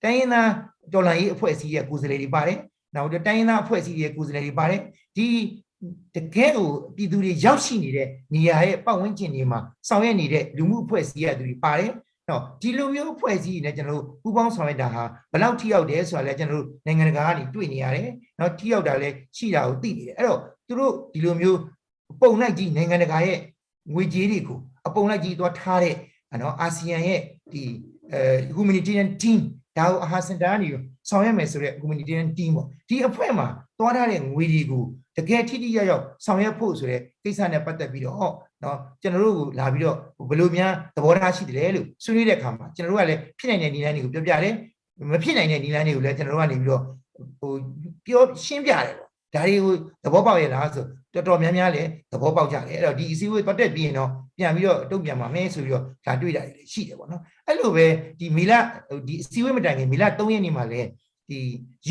[0.03, 0.51] တိုင်းရင်းသား
[0.93, 2.59] တော်လှန်ရေးအဖွဲ့အစည်းရဲ့ကိုယ်စားလှယ်တွေပါတယ်
[2.95, 4.81] နောက်တော့တိုင်းရင်းသားအဖွဲ့အစည်းရဲ့ကိုယ်စားလှယ်တွေပါတယ်
[5.17, 5.27] ဒီ
[6.17, 11.91] တကယ်ကိုပြည်သူတွေရောက်ရှိနေတဲ့နေရာရဲ့ပတ်ဝန်းကျင်တွေမှာဆောင်ရွက်နေတဲ့လူမှုအဖွဲ့အစည်းရသူတွေပါတယ်
[12.29, 15.03] နော်ဒီလိုမျိုးအဖွဲ့အစည်းတွေနဲ့ကျွန်တော်တို့ပူးပေါင်းဆောင်ရွက်တာဟာ
[15.33, 21.59] ဘယ်လောက်ထိရောက်တယ်ဆိုတာလဲကျွန်တော်တို့နိုင်ငံတကာကနေတွေ့နေရတယ်နော်ထိရောက်တာလဲရှိတာကိုသိနေတယ်အဲ့တော့သူတို့ဒီလိုမျိုး
[22.21, 23.39] ပုံလိုက်ကြီးနိုင်ငံတကာရဲ့
[23.95, 25.95] ငွေကြေးတွေကိုအပုံလိုက်ကြီးသွားထားတဲ့
[26.41, 27.21] နော်အာဆီယံရဲ့
[27.53, 27.63] ဒီ
[28.13, 28.21] အဲ
[28.57, 29.41] humanitarian team
[29.79, 30.69] ဒါကိုအဟာစင်တာကနေ
[31.09, 33.47] ဆောင်ရွက်မယ်ဆိုတဲ့ humanitarian team ပေါ့ဒီအဖွဲ့မှာ
[33.79, 34.85] သွားထားတဲ့ငွေတွေကို
[35.17, 38.33] တကယ်ထိထိရောက်ရောက်ဆောင်ရွက်ဖို့ဆိုတဲ့ကိစ္စနဲ့ပတ်သက်ပြီးတော့
[38.63, 39.97] နော်ကျွန်တော်တို့ကိုလာပြီးတော့
[40.29, 44.55] ဘယ်လိုများသဘောထားရှိတယ်လို့ဆွေးနွေးတဲ့အခါမှာကျွန်တော်တို့ကလည်းဖြစ်နိုင်တဲ့နည်းလမ်းတွေကိုပြောပြတယ်
[45.11, 46.83] မဖြစ်နိုင်တဲ့နည်းလမ်းတွေကိုလည်းကျွန်တော်တို့ကနေပြီးတော့
[47.41, 47.53] ဟို
[48.07, 48.95] ပြောရှင်းပြတယ်ပေါ့
[49.35, 54.11] ဒါတွေကိုသဘောပေါက်ရလားဆိုတော်တော်များများလည်းသဘောပေါက်ကြတယ်အဲ့တော့ဒီအစည်းအဝေးတွတ်တက်ပြီးရင်တော့
[54.43, 57.87] ပြန်ပြီးတော့တုံ့ပြန်ပါမယ်ဆိုပြီးတော့ဒါတွေ့တာတွေရှိတယ်ပေါ့နော်အဲ့လိုပဲ
[58.19, 58.59] ဒီမီလာ
[59.07, 60.89] ဒီအစည်းအဝေးမတိုင်ခင်မီလာ3ရက်နေ့မှာလည်း
[61.31, 61.39] ဒီ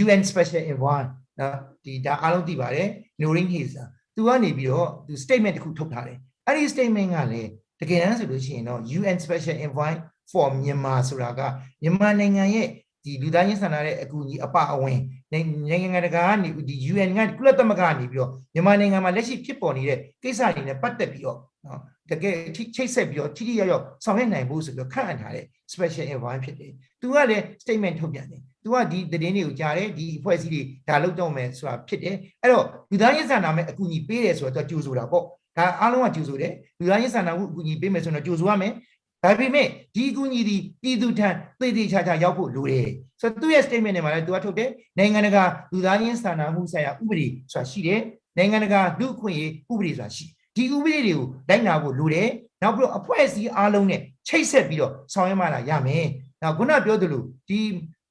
[0.04, 1.02] UN Special Envoy
[1.40, 2.88] နော်ဒီဒါအားလုံးသိပါတယ်
[3.22, 3.74] Norin Hayes
[4.16, 9.94] သူကနေပြီးတော့သူ statement တစ်ခုထုတ်ထားတယ်အဲ့ဒီ statement ကလည်းတကယ်တမ်းဆိုလို့ရှိရင်တော့ UN Special Envoy
[10.32, 11.42] for Myanmar ဆိုတာက
[11.82, 12.68] မြန်မာနိုင်ငံရဲ့
[13.06, 15.00] ဒီလူသားချင်းစာနာတဲ့အကူအညီအပအဝင်
[15.32, 35.25] နိုင်ငံတကာကနေဒီ UN ကကုလသမဂ္ဂကနေပြီးတော့မြန်မာနိုင်ငံမှာလက်ရှိဖြစ်ပေါ်နေတဲ့ကိစ္စတွေနဲ့ပတ်သက်ပြီးတော့နော် တကယ်ချိတ်ဆက်ပြီးတော့ထိထိရောက်ရောက်ဆောင်ရွက်နိုင်ဖို့ဆိုပြီးတော့ခန့်အပ်ထားတဲ့ special envoy ဖြစ်တယ်။ तू ကလည်း statement ထုတ်ပြန်တယ်။ तू ကဒီသတင်းတွေကိုကြားတယ်ဒီအဖွဲ့အစည်းတွေဒါလုပ်တော့မယ်ဆိုတာဖြစ်တယ်။အဲ့တော့လူသားချင်းစာနာမဲ့အကူအညီပေးတယ်ဆိုတော့ तू ကြိုဆိုတာပေါ့။
[35.59, 38.73] ဒါအားလုံးကကြိုဆိုတယ်။လူသားချင်းစာနာမှုအကူအညီပေးမယ်ဆိုတော့ကြိုဆိုရမယ်။
[39.25, 41.29] ဒါပေမဲ့ဒီအကူအညီဒီပြည်သူထံ
[41.61, 42.89] သိသိချာချာရောက်ဖို့လိုတယ်။
[43.21, 48.01] ဆိုတော့သူ့ရဲ့ statement တွေမှာလည်း तू ကထုတ်တယ်။နိုင်ငံတကာလူသားချင်းစာနာမှုဆိုင်ရာဥပဒေဆိုတာရှိတယ်။
[48.37, 52.30] နိုင်ငံတကာလူ့အခွင့်အရေးဥပဒေဆိုတာရှိ ဒီဥပဒေတွေကိုလိုက်နာဖို့လိုတယ်။
[52.62, 56.06] နောက်ပြီးတော့အဖွဲ့အစည်းအားလုံးနဲ့ချိတ်ဆက်ပြီးတော့ဆောင်ရွက်မှလာရမယ်။
[56.42, 57.60] နောက်ခုနပြောသလိုဒီ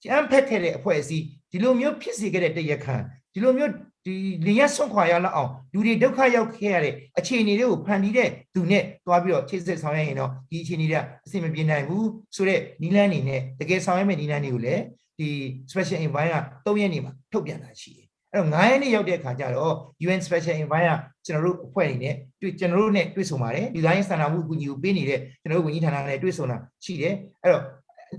[0.03, 2.97] ကျန်းဖက်ခဲ့တဲ့အဖွဲ့အစည်းဒီလိုမျိုးဖြစ်စေခဲ့တဲ့တရခံ
[3.33, 3.73] ဒီလိုမျိုး
[4.07, 4.15] ဒီ
[4.47, 14.83] လင်ရဆွန့်ခွာရလောက်အောင်လူတွေဒုက္ခရောက်ခဲ့ရတဲ့အခြေအနေတွေကိုဖန်တီးတဲ့သူနဲ့တွားပြီးတော့ချိတ်ဆက်ဆောင်ရွက်ရင်တော့ဒီအခြေအနေတွေကအဆင်မပြေနိုင်ဘူးဆိုတော့နီလန်းနေနဲ့တကယ်ဆောင်ရွက်မဲ့နီလန်းတွေကိုလည်း
[15.19, 15.29] ဒီ
[15.71, 19.75] special envoy က၃ရက်နေမှာထုတ်ပြန်တာရှိတယ် အဲ့တော့9ရက်နေ့ရောက်တဲ့အခါကျတော့
[20.07, 20.91] UN special envoy က
[21.27, 27.65] ကျွန်တော်တို့အဖွဲ့အနေနဲ့တွေ့ကျွန်တော်တို့နဲ့တွေ့ဆုံပါတယ်ဒီဇိုင်းစံနာမှုအကူအညီကိုပေးနေတဲ့ကျွန်တော်တို့ဝန်ကြီးဌာနနဲ့တွေ့ဆုံတာရှိတယ်အဲ့တော့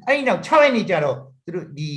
[0.08, 1.90] အဲ့ဒီနောက်6ရက်နေ့ကျတော့သူတို့ဒီ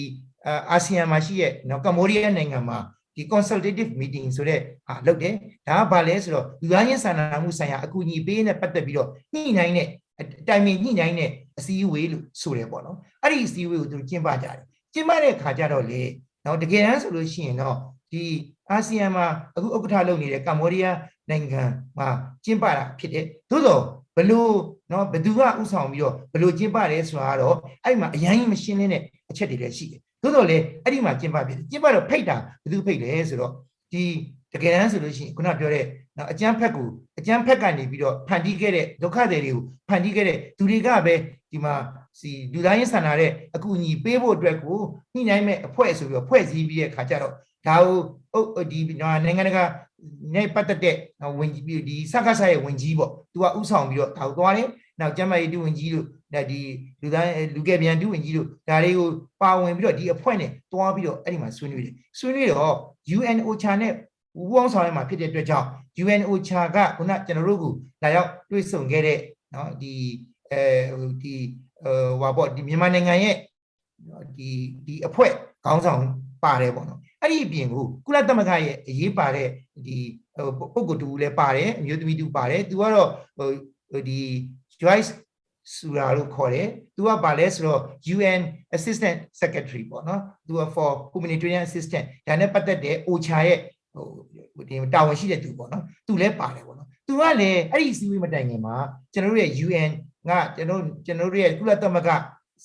[0.70, 2.78] အာဆီယံမှာရှိရဲ့နော်ကမ္ဘောဒီးယားနိုင်ငံမှာ
[3.16, 5.34] ဒီ consultative meeting ဆိုတဲ့ဟာလုပ်တယ်
[5.66, 9.88] ဒါကဘာလဲဆိုတော့လူသားချင်းစာနာမှုဆိုင်ရာအကူအညီပေးနဲ့ပတ်သက်ပြီးတော့ညှိနှိုင်းတဲ့
[10.20, 14.58] အတိုင်ပင်ညှိနှိုင်းတဲ့အစည်းအဝေးလို့ဆိုတယ်ပေါ့နော်အဲ့ဒီအစည်းအဝေးကိုသူကျင်းပကြတယ်
[14.92, 16.02] ကျင်းပတဲ့ခါကျတော့လေ
[16.44, 17.76] နော်တကယ်တမ်းဆိုလို့ရှိရင်တော့
[18.14, 18.26] ဒီ
[18.70, 20.96] အာဆီယံမှာအခုဥက္ကဋ္ဌလုပ်နေတဲ့ကမ္ဘောဒီးယား
[21.30, 21.62] နိုင်ငံ
[21.98, 22.08] မှာ
[22.44, 23.82] ကျင်းပတာဖြစ်တယ်သို့တော့
[24.16, 24.54] ဘလို့
[24.92, 33.52] နော်ဘသူကဥဆောင်ပြီးတော့ဘလို့ကျင်းပတယ်ဆိုတာကတော့အဲ့မှာအရင်ကြီးမရှင်းလင်းတဲ့အချက်တွေလည်းရှိတယ်သို့တော့လေအဲ့ဒီမှာကျင်းပဖြစ်တယ်ကျင်းပတော့ဖိတ်တာဘသူဖိတ်လဲဆိုတော့
[33.92, 34.02] ဒီ
[34.52, 35.84] တကယ်တမ်းဆိုလို့ရှိရင်ခုနပြောတဲ့
[36.16, 41.14] နော်အကျန်းဖက်ကိုအကျန်းဖက်ကနေပြီးတော့ဖန်တီးခဲ့တဲ့ဒုက္ခတွေတွေကိုဖန်တီးခဲ့တဲ့သူတွေကပဲ
[41.50, 41.74] ဒီမှာ
[42.20, 44.78] စီလူသားချင်းဆန္ဒတဲ့အကူအညီပေးဖို့အတွက်ကို
[45.14, 47.34] ညှိနှိုင်းမဲ့အဖွဲ့ဆိုပြီးတော့ဖွဲ့စည်းပြီးတဲ့ခါကျတော့
[47.66, 47.98] ဒါကို
[48.34, 48.78] အုပ်ဒီ
[49.24, 49.64] နိုင်ငံတကာ
[50.34, 50.96] နဲ့ပတ်သက်တဲ့
[51.38, 54.68] ဝင်ကြီးဒီစကားဆိုင်ရဲ့ဝင်ကြီးပေါ့သူကဥဆောင်ပြီးတော့ဒါကိုသွားတယ်
[55.00, 56.06] နောက်ကျမ်းမာရေးတူဝင်ကြီးတို့
[56.50, 56.60] ဒီ
[57.02, 59.08] လူသားလူကယ်ပြန်တူဝင်ကြီးတို့ဒါတွေကို
[59.42, 62.74] ပါဝင်ပြီးတော့ဒီအဖွဲ့နဲ့တွားပြီးတော့အဲ့ဒီမှာဆွေးနွေးတယ်ဆွေးနွေးတော့
[63.16, 63.92] UNOCHA နဲ့
[64.38, 65.66] ဝူအောင်ဆောင်ရမှာဖြစ်တဲ့အတွက်ကြောင့်
[66.02, 69.18] UNOCHA ကခုနကျွန်တော်တို့ကလာရောက်တွေ့ဆုံခဲ့တဲ့
[69.54, 69.94] နော်ဒီ
[70.50, 70.62] အဲ
[71.22, 71.34] ဒီ
[71.84, 73.36] ဟိုဟာပေါ့ဒီမြန်မာနိုင်ငံရဲ့
[74.36, 74.50] ဒီ
[74.86, 75.32] ဒီအဖွဲ့
[75.64, 76.02] ခေါင်းဆောင်
[76.42, 79.47] ပါတယ်ပေါ့နော် အဲ့ဒီအပြင်ကိုကုလသမဂ္ဂရဲ့အရေးပါတဲ့
[79.85, 79.97] ဒီ
[80.35, 84.21] ဟိုပုဂ္ဂိုလ်တူလည်းပါတယ်အမျိုးသမီးတူပါတယ်သူကတော့ဟိုဒီ
[84.81, 85.11] Joyce
[85.75, 87.81] ဆိုတာလို့ခေါ်တယ်သူကဘာလဲဆိုတော့
[88.15, 88.41] UN
[88.75, 93.59] Assistant Secretary ပေါ့နော်သူက for humanitarian assistance ဒါနဲ့ပတ်သက်တဲ့ OCHA ရဲ့
[93.93, 98.75] ဟိုဒီတာဝန်ရှိတဲ့သူပေါ့နော်သူလည်းပါတယ်ပေါ့နော်သူကလည်းအဲ့ဒီစီးဝေးမတိုင်ခင်မှာ
[99.13, 99.91] ကျွန်တော်တို့ရဲ့ UN
[100.29, 102.09] ကကျွန်တော်ကျွန်တော်တို့ရဲ့ကုလသမဂ္ဂ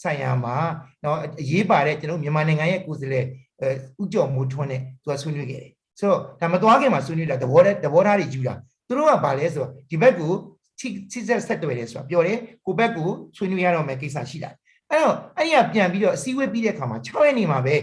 [0.03, 0.57] ဆိုင်ရာမှာ
[1.03, 3.27] เนาะအရေးပါတဲ့ကျွန်တော်မြန်မာနိုင်ငံရဲ့ကိုယ်စားလှယ်
[3.61, 3.69] အဲ
[4.03, 8.55] ဥကြော်မိုးထွန်းနဲ့သူကဆွေးနွေးခဲ့တယ်ဆိုတော့ဒါမသွားခင်မှာဆွေးနွေးတာသဘောတည်းသဘောထားတွေယူတာ
[8.89, 10.33] သူတို့ကဘာလဲဆိုတော့ဒီဘက်ကို
[10.79, 14.51] ချိချိဆက်ဆက်တွေ့တယ်ဆိုတာပြောတယ်ကိုဘက်ကိုဆွေးနွေးရတော့မယ်ကိစ္စရှိတာ
[14.91, 17.77] အဲ့တော့အဲ့ဒီကပြန်ပြီးတော့အစည်းအဝေးပြီးတဲ့ခါမှာ6ရက်နေမှာပဲ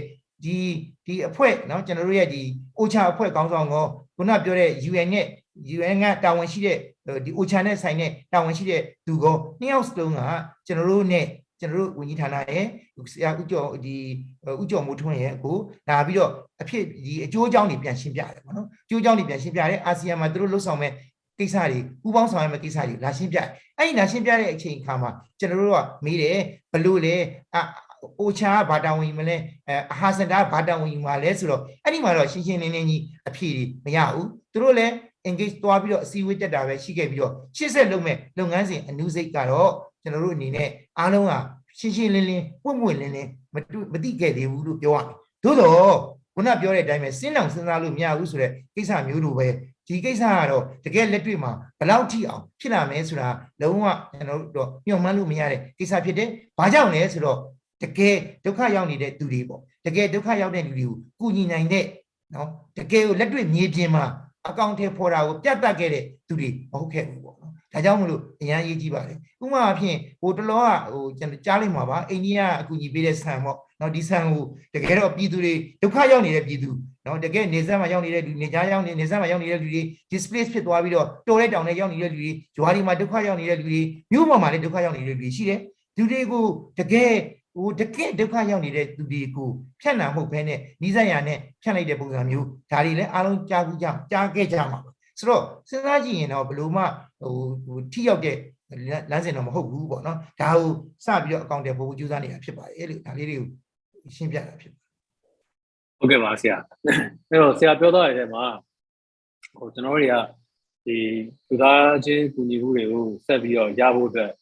[0.44, 0.58] ဒီ
[1.06, 2.42] ဒီအဖွဲ့เนาะကျွန်တော်တို့ရဲ့ဒီ
[2.78, 5.26] အိုချာအဖွဲ့ကောင်းဆောင်ကောခုနပြောတဲ့ UN နဲ့
[5.76, 6.78] UN ကတာဝန်ရှိတဲ့
[7.26, 10.20] ဒီ OCHA နဲ့ဆိုင်တဲ့တာဝန်ရှိတဲ့သူကောနှစ်ယောက်စလုံးက
[10.68, 11.26] ကျွန်တော်တို့နဲ့
[11.61, 12.65] ကျွန်တော်တို့ဝန်ကြီးဌာနရဲ့
[13.13, 13.97] ဆရာဦးကျော်ဒီ
[14.61, 15.57] ဦးကျော်မိုးထွန်းရဲ့ကို
[15.89, 16.31] လာပြီးတော့
[16.63, 20.93] အဖြစ်ဒီအကျိုးအကြောင်းတွေပြန်ရှင်းပြတယ်ပေါ့နော်အကျိုးအကြောင်းတွေပြန်ရှင်းပြတယ်အာဆီယံမှာသူတို့လှုပ်ဆောင်မဲ့
[21.39, 23.39] ကိစ္စတွေပူးပေါင်းဆောင်ရွက်မဲ့ကိစ္စတွေလာရှင်းပြ
[23.79, 26.39] အဲ့ဒီလာရှင်းပြတဲ့အချိန်အခါမှာကျွန်တော်တို့ကမေးတယ်
[26.73, 27.15] ဘလို့လဲ
[27.55, 27.59] အ
[28.21, 29.37] အိုချာဘာတာဝင်မလဲ
[29.93, 34.93] အဟာစန်တာဘာတာဝင်မှာလဲဆိုတော့အဲ့ဒီမှာတော့ရှင်းရှင်းလင်းလင်းကြီးအဖြေတွေမရဘူးသူတို့လည်း
[35.29, 39.71] engage သွားပြီးတော့အစည်းအဝေးတက်တာပဲရှိခဲ့ပြီးတော့ရှေ့ဆက်လုပ်မဲ့လုပ်ငန်းစဉ်အနုစိတ်ကတော့
[40.03, 41.33] ကျွန်တော်တို့အနေနဲ့ အားလုံးက
[41.79, 45.97] ရှင်းရှင်းလင်းလင်းပွင့်ပွင့်လင်းလင်းမတူမသိခဲ့သေးဘူးလို့ပြောရမယ်သို့တော့
[46.35, 49.47] ခုနပြောတဲ့အတိုင်းပဲစဉ်းအောင်စဉ်းစားလို့မရဘူးဆိုတဲ့ကိစ္စမျိုးလိုပဲ
[49.87, 53.29] ဒီကိစ္စကတော့တကယ်လက်တွေ့မှာဘယ်လောက်ထိအောင်ဖြစ်လာမယ်ဆိုတာ
[53.61, 56.29] လုံးဝကျွန်တော်တို့ညှော်မှန်းလို့မရတဲ့ကိစ္စဖြစ်တယ်။
[56.59, 57.39] ဘာကြောင့်လဲဆိုတော့
[57.83, 61.85] တကယ်ဒုက္ခရောက်နေတဲ့သူတွေပေါ့တကယ်ဒုက္ခရောက်တဲ့လူတွေကိုကုညီနိုင်တဲ့
[62.35, 64.05] နော်တကယ်ကိုလက်တွေ့မြေပြင်မှာ
[64.49, 76.71] အကောင့်ထဲဖော်တာကိုပြတ်တက်ခဲ့တဲ့သူတွေမဟုတ်ခဲ့ဘူးပေါ့နော် ဒါကြောင့်မလို့အရန်ရေးကြည့်ပါလေဥပမာအဖြစ်ဟိုတလောကဟိုကျွန်တော်ကြားလိုက်မှာပါအိန္ဒိယအကူအညီပေးတဲ့ဆန်ပေါ့နော်ဒီဆန်ကိုတကယ်တော့ပြည်သူတွေဒုက္ခရောက်နေတဲ့ပြည်သူ
[77.07, 83.81] နော်တကယ်နေဆက်မှာရောက်နေတဲ့လူနေကြားရောက်နေနေဆက်မှာရောက်နေတဲ့လူတွေ displace ဖြစ်သွားပြီးတော့တော်တဲ့တောင်ထဲရောက်နေတဲ့လူတွေဂျွာဒီမှာဒုက္ခရောက်နေတဲ့လူတွေ
[84.13, 85.61] မြို့ပေါ်မှာလည်းဒုက္ခရောက်နေတဲ့လူတွေရှိတယ်
[85.97, 86.45] လူတွေကို
[86.79, 87.13] တကယ်
[87.55, 89.49] ဟိုတကယ်ဒုက္ခရောက်နေတဲ့သူတွေကို
[89.81, 94.81] ဖြတ်နာမှုပဲနဲ့နိစ္စရာနဲ့ဖြတ်လိုက်တဲ့ပုံစံမျိုးဒါတွေလည်းအားလုံးကြားဘူးကြကြားခဲ့ကြမှာ
[95.19, 96.83] ဆိုတော့စဉ်းစားကြည့်ရင်တော့ဘလို့မှ
[97.21, 98.37] ဟိုဟိုထိရောက်တဲ့
[99.11, 100.71] လမ်းစဉ်တော့မဟုတ်ဘူးပေါ့နော်ဒါကို
[101.05, 104.87] စပြီးတော့အကောင့်တွေပို့ဖို့ကြိုးစားနေတာဖြစ်ပါတယ်လို့ဒါလေးတွေကိုရှင်းပြတာဖြစ်ပါတယ်
[105.99, 106.57] ဟုတ်ကဲ့ပါဆရာ
[107.31, 108.45] အဲ့တော့ဆရာပြောသွားတဲ့ထဲမှာ
[109.59, 110.15] ဟိုကျွန်တော်တွေက
[110.87, 110.97] ဒီ
[111.49, 114.33] လူသားချင်းကူညီမှုတွေကိုဆက်ပြီးတော့ရဖို့အတွက်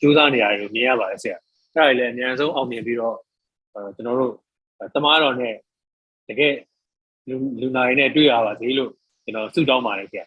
[0.00, 1.36] ကြိုးစားနေရတယ်လို့မြင်ရပါတယ်ဆရာ
[1.74, 3.16] အဲ့ဒါလည်းအများဆုံးအောင်မြင်ပြီးတော့
[3.96, 4.32] ကျွန်တော်တို့
[4.94, 5.54] တမားတော်နဲ့
[6.28, 6.54] တကယ်
[7.28, 8.90] လူလူနာတွေနဲ့တွေ့ရပါစေလို့
[9.24, 10.24] ကျွန်တော်ဆုတောင်းပါတယ်ဆရာ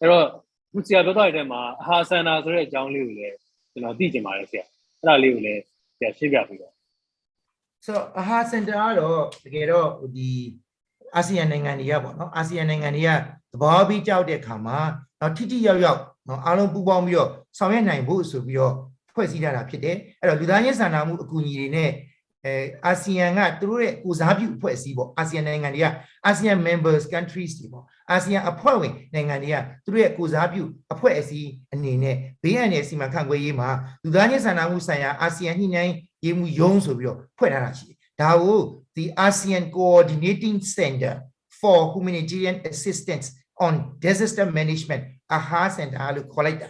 [0.00, 0.24] အဲ့တော့
[0.72, 3.36] ခုဆရာပြောသွားတဲ့ထဲမှာအဟာဆန္ဒဆိုတဲ့အကြောင်းလေးကိုလည်း
[3.72, 4.64] ကျွန်တော်သိချင်ပါတယ်ဆရာ
[5.00, 5.62] အဲ့ဒါလေးကိုလည်း
[5.96, 6.72] ဆရာရှင်းပြပြီးတော့
[7.84, 10.30] ဆိုတော့အဟာစင်တာကတော့တကယ်တော့ဒီ
[11.14, 13.10] အာဆီယံနိုင်ငံတွေကပေါ့နော်အာဆီယံနိုင်ငံတွေက
[13.52, 14.78] သဘောပြီးကြောက်တဲ့ခါမှာ
[15.20, 18.74] တော့ထိထိရောက်ရောက်နော်အားလုံးပူးပေါင်းပြီးတော့ဆောင်ရွက်နိုင်ဖို့ဆိုပြီးတော့
[19.14, 21.90] ဖွဲ့စည်းထားတာဖြစ်တယ်အဲ့တော့လူသားချင်းစာနာမှုအကူအညီတွေနဲ့
[22.44, 22.54] အဲ
[22.86, 25.86] အာဆီယံကသူတို့ရဲ့ကိုစားပြုအဖွဲ့အစည်းပေါ့အာဆီယံနိုင်ငံတွေက
[26.26, 33.70] အာဆီယံ members countries တွေပေါ့အာဆီယံအဖွဲ့ဝင်နိုင်ငံတွေကသူတို့ရဲ့ကိုစားပြုအဖွဲ့အစည်းအနေနဲ့ဘေးအန္တရာယ်စီမံခန့်ခွဲရေးမှာ
[34.02, 38.60] လူသားချင်းစာနာမှုဆိုင်ရာအာဆီယံညှိနှိုင်းရေးမှုယုံဆိုပြီးတော့ဖွဲ့ထားတာရှိတယ်ဒါကို
[38.96, 41.14] the ASEAN Coordinating Center
[41.60, 43.26] for Humanitarian Assistance
[43.64, 43.72] on
[44.04, 45.02] Disaster Management
[45.36, 46.68] AHA Center လို့ခေါ်လိုက်တာ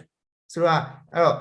[0.53, 0.81] ဆိုတော့
[1.13, 1.37] အဲ့တော့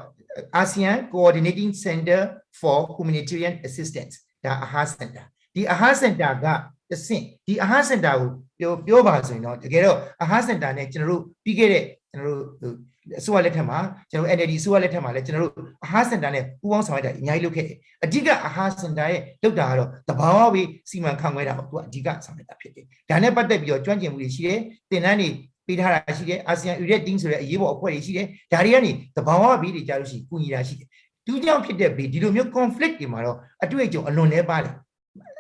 [0.61, 2.21] ASEAN Coordinating Center
[2.61, 4.15] for Humanitarian Assistance
[4.45, 6.47] ဒါ AHA Center ဒီ AHA Center က
[6.91, 12.77] တဆင့်ဒီ AHA Center ကိုပြောပြောပါဆိုရင်တော့တကယ်တော့ AHA Center နဲ့ကျွန်တော်တို့ပြီးခဲ့တဲ့ကျွန်တော်တို့
[13.21, 13.79] အစိုးရလက်ထက်မှာ
[14.11, 25.29] ကျွန်တော် NLD အစိုးရလက်ထက်မှာလည်းကျွန်တော်တို့အဟာစင်တာနဲ့ပူးပေါင်းဆောင်ရွက်တာအများကြီးလုပ်ခဲ့တယ်အဓိကအဟာစင်တာရဲ့လုပ်တာကတော့တဘာဝဘေးစီမံခန့်ခွဲတာကိုသူကအဓိကဆောင်ရွက်တာဖြစ်တယ်ဒါနဲ့ပတ်သက်ပြီးတော့ကျွမ်းကျင်မှုတွေရှိတယ်တင်တန်းတွေ
[25.67, 30.89] ပေးထားတာရှိတယ်အာဆီယံယူရက်တင်းဆိုတဲ့အရေးပေါ်အဖွဲ့တွေရှိတယ်ဒါတွေကနေသဘာဝဘေးတွေကြားလို့ရှိကူညီတာရှိတယ်
[31.27, 34.75] သူကြောင့်ဖြစ်တဲ့ဘေးဒီလိုမျိုး conflict တွေမှာတော့အတွေ့အကြုံအလွန်နှဲပါတယ်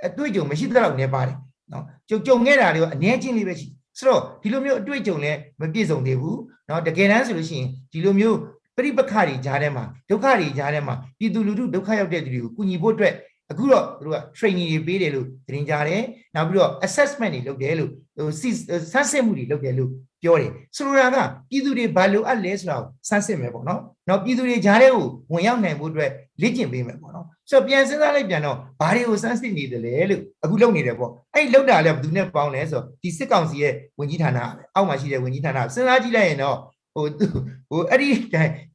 [0.06, 1.37] အတွေ့အကြုံမရှိတဲ့လောက်နှဲပါတယ်
[1.72, 3.66] နော်ကြုံကြုံခဲ့တာတွေကအနေချင်းလေးပဲရှိ
[3.98, 8.38] ဆိုတော့ဒီလိုမျိုးအတွေ့အကြုံလည်းမပြည့်စုံသေးဘူးနော်တကယ်တမ်းဆိုလို့ရှိရင်ဒီလိုမျိုး
[8.76, 13.14] ပြိပခါတွေကြားထဲမှာဒုက္ခတွေကြားထဲမှာပြည်သူလူထုဒုက္ခရောက်တဲ့သူတွေကိုကူညီဖို့အတွက်
[13.50, 16.02] အခုတော့တို့က training တွေပေးတယ်လို့တင်ကြားတယ်
[16.35, 18.55] နောက်ပြီးတော့ assessment တွေလုပ်တယ်လို့ ဟိုစစ်
[18.92, 19.90] ဆန်းစစ်မှုတွေလုပ်တယ်လို့
[20.22, 21.16] ပြောတယ်ဆိုလိုတာက
[21.51, 26.11] ပြည်သူတွေဘာလိုအပ်လဲဆိုတာကိုဆန်းစစ်မယ်ပေါ့နော်နောက်ပြည်သူတွေကြားထဲကိုဝင်ရောက်နိုင်ဖို့အတွက်
[26.42, 36.57] လေ့ကျင့်ပေးမယ်ပေါ့နော်ဆိုတော့ပြန်စဉ်းစားလိုက်ပြန်တော့ဘာတွေကိုဆန်းစစ်နေတယ်လဲလို့အခုလုပ်နေတယ်ပေါ့အဲ့လောက်တာလည်းဘယ်သူနဲ့ပေါင်းလဲဆိုတော့ဒီစစ်ကောင်စီရဲ့ဝင်ကြီးဌာနပဲအောက်မှာရှိတဲ့ဝင်ကြီးဌာနစဉ်းစားကြည့်လိုက်ရင်တော့
[36.94, 37.27] ဟိုသူ
[37.70, 38.09] ဟိုအဲ့ဒီ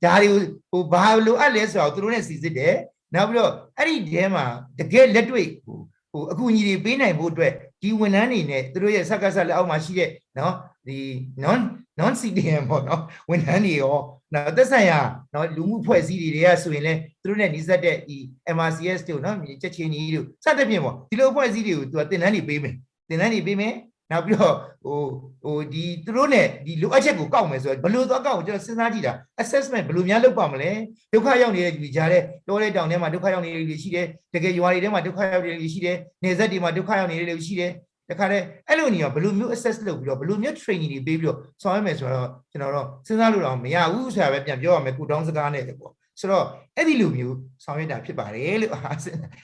[0.03, 2.75] ဓာတွေကိုဟိုဘာလိုအပ်လဲဆိုတော့သူတို့နဲ့စီစစ်တယ်
[3.13, 4.45] နောက်ပြီးတော့အဲ့ဒီတဲမှာ
[4.79, 5.77] တကယ်လက်တွေ့ဟို
[6.11, 10.53] ဟိုအကူအညီတွေပေးနိုင်ဖို့အတွက် ဒီဝန်ထမ်းတွေနဲ့သူတို့ရဲ့စက္ကစလက်အောက်မှာရှိတဲ့နော်
[10.87, 10.99] ဒီ
[11.43, 11.59] non
[11.99, 13.97] non CDM ပေါ့နော်ဝန်ထမ်းတွေရော
[14.33, 14.99] နော်သက်ဆိုင်ရာ
[15.33, 18.17] နော်လူမှုဖွဲ့စည်းတွေတွေကဆိုရင်လည်းသူတို့နဲ့နှိစက်တဲ့ဒီ
[18.55, 22.75] MRCS တို့နော်ချက်ချင်းကြီးတို့စသဖြင့်ပေါ့ဒီလိုအဖွဲ့အစည်းတွေကိုသူကတင်တန်းတွေပေးမယ်
[23.09, 23.73] တင်တန်းတွေပေးမယ်
[24.11, 24.99] နောက်ပြီးတော့ဟို
[25.43, 30.71] ဟိုဒီသူတို့ ਨੇ ဒီလိုအပ်ချက်ကိုကောက်မယ်ဆိုတော့ဘယ်လိုသွားကောက်ကိုကျွန်တော်စဉ်းစားကြည့်တာ assessment ဘယ်လိုများလုပ်ပါမလဲ
[31.13, 37.71] ဒုက္ခရောက်နေတဲ့လူတွေကြားတဲ့တောတဲ့တောင်ထဲမှာဒုက္ခရောက်နေတဲ့လူတွေရှိတယ်တကယ်ရွာတွေထဲမှာဒုက္ခရောက်နေတဲ့လူတွေရှိတယ်နေဆက်တွေမှာဒုက္ခရောက်နေတဲ့လူတွေရှိတယ်
[38.09, 48.91] တခါတည်းအဲ့လိုနေရောဘယ်လိုမျိုး assess လုပ်ပြီးတော့ဘယ်လိုမျိုး training တွေပေးပြီးတော့ဆောင်ရွက်မယ်ဆိုတော့ကျွန်တော်တော့စဉ်းစားလို့တော့မရဘူးဆိုတာပဲပြန်ပြောရမယ်ကုတောင်းစကားနဲ့လေပေါ့ဆိုတော့အဲ့ဒီလိုမျိုးဆောင်ရွက်တာဖြစ်ပါတယ်လို့အာ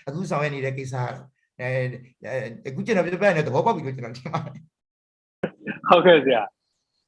[0.07, 1.69] အခုဆောင်ရွက်နေတဲ့ကိစ္စကတော့ အဲ
[2.65, 4.63] အခုကျွန်တော်ပြပြနေသဘောပေါက်ပြီလို့ကျွန်တော်ထင်ပါတယ်
[5.87, 6.43] ဟုတ်ကဲ့ဆရာ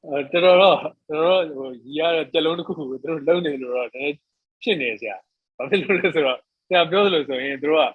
[0.10, 0.77] အဲတော်တော်တော့
[1.10, 4.13] တော်တော်ဟိုကြီးရတဲ့ကြက်လုံးတစ်ခုခုကိုသူတို့လုံနေလို့တော့နည်း
[4.62, 5.17] ဖြစ်နေဆရာ
[5.58, 7.86] ဘာဖြစ်လို့လဲဆိုတော့ဆရာပြောသလိုဆိုရင်သူတို့က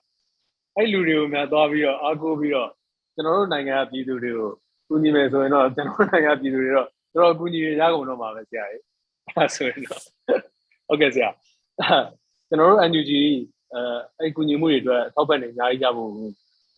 [0.77, 2.71] အဲ့လူတွေကိုများသွားပြီးတော့အားကိုးပြီးတော့
[3.15, 4.51] ကျွန်တော်တို့နိုင်ငံကပြည်သူတွေကို
[4.89, 8.83] ကူညီမယ်ဆိုရင်တော့ကျွန်တော်တို့နိုင်ငံပြည်သူတွေတော့တော်တော်ကူညီရကုန်တော့မှာပဲဆရာကြီး
[9.37, 10.03] အဲဆိုရင်တော့
[10.89, 11.29] ဟုတ်ကဲ့ဆရာ
[12.49, 13.13] ကျွန်တော်တို့ NUG
[13.73, 13.81] အဲ
[14.19, 16.11] အဲ့ကူညီမှုတွေအတွက်ထောက်ပံ့နေအများကြီးကြဖို့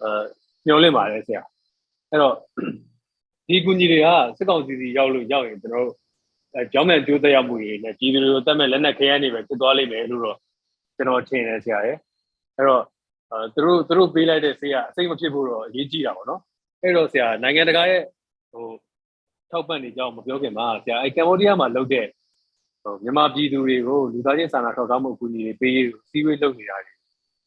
[0.03, 0.23] အဲ
[0.67, 1.43] ညှော်လင့်ပါတယ်ဆရာ
[2.11, 2.35] အဲ့တော့
[3.49, 5.97] ဒီကူညီတွေကစစ်ကောင်စီစီရောက်လို့ရောက်ရင်ကျွန်တော်တို့
[6.55, 10.39] အဲကြောင်းမဲ့ကျိုးသက်ရောက်မှုတွေနဲ့ပြည်သူတွေကိုတတ်မဲ့လက်နက်ခဲယမ်းတွေပဲဖြစ်သွားလိမ့်မယ်လို့တော့
[10.97, 11.97] ကျွန်တော်ထင်တယ်ဆရာရဲ့
[12.57, 12.83] အဲ့တော့
[13.31, 16.41] အဲသူတို့သူတို့ပေးလိုက်တဲ့ဆေးကအစိမ့်မဖြစ်ဖို့တော့အရေးကြီးတာပေါ့နော်
[16.83, 18.03] အဲ့တော့ဆရာနိုင်ငံတကာရဲ့
[18.53, 18.67] ဟို
[19.51, 22.07] ထောက်ပံ့နေကြအောင်မပြောခင်မှာဆရာအဲကမ်ဘောဒီးယားမှာလုပ်တဲ့
[22.83, 25.77] ဟိုမြန်မာပြည်သူတွေကိုလူသားချင်းစာနာထောက်ထားမှုအကူအညီတွေပေး
[26.11, 26.93] စီးဝေးလုပ်နေတာတွေ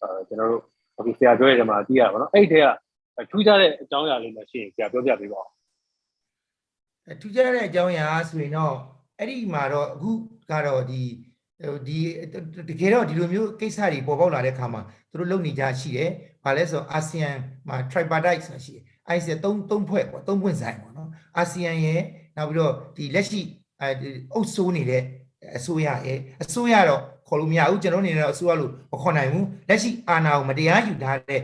[0.01, 0.63] အဲကျွန်တော်တို့
[0.99, 2.65] အခုဆရာပြောရတဲ့မှာသိရပါတော့အဲ့ဒီတည်း
[3.17, 5.49] ကထူးခြားတဲ့အကြောင်းအရာလေးမှရှိရင်ဆရာပြောပြပေးပါဦး
[7.08, 8.75] အဲထူးခြားတဲ့အကြောင်းအရာဆိုရင်တော့
[9.19, 10.12] အဲ့ဒီမှာတော့အခု
[10.51, 11.01] ကတော့ဒီ
[11.63, 11.99] ဟိုဒီ
[12.69, 14.81] တကယ်တော့ဒီလိုမျိုးကိစ္စတွေပေါ်ပေါက်လာတဲ့အခါမှာ
[15.12, 16.10] သူတို့လုပ်နေကြရှိတယ်။
[16.43, 17.29] ဘာလဲဆိုတော့အာဆီယံ
[17.67, 18.84] မှာ tripartite ဆိုတာရှိတယ်။
[19.15, 22.01] ICE သုံးသုံးဖွဲ့ပေါ့သုံးပွင့်ဆိုင်ပေါ့နော်။အာဆီယံရဲ့
[22.38, 23.41] နောက်ပြီးတော့ဒီလက်ရှိ
[23.81, 23.88] အဲ
[24.34, 25.03] အုပ်စိုးနေတဲ့
[25.58, 31.41] အစိုးရရဲ့အစိုးရတော့ ခေါ်လို့မရဘူးကျွန်တော်အနေနဲ့တော့အစိုးရလို့မခေါ်နိုင်ဘူး။လက်ရှိအာဏာကိုမတရားယူထားတဲ့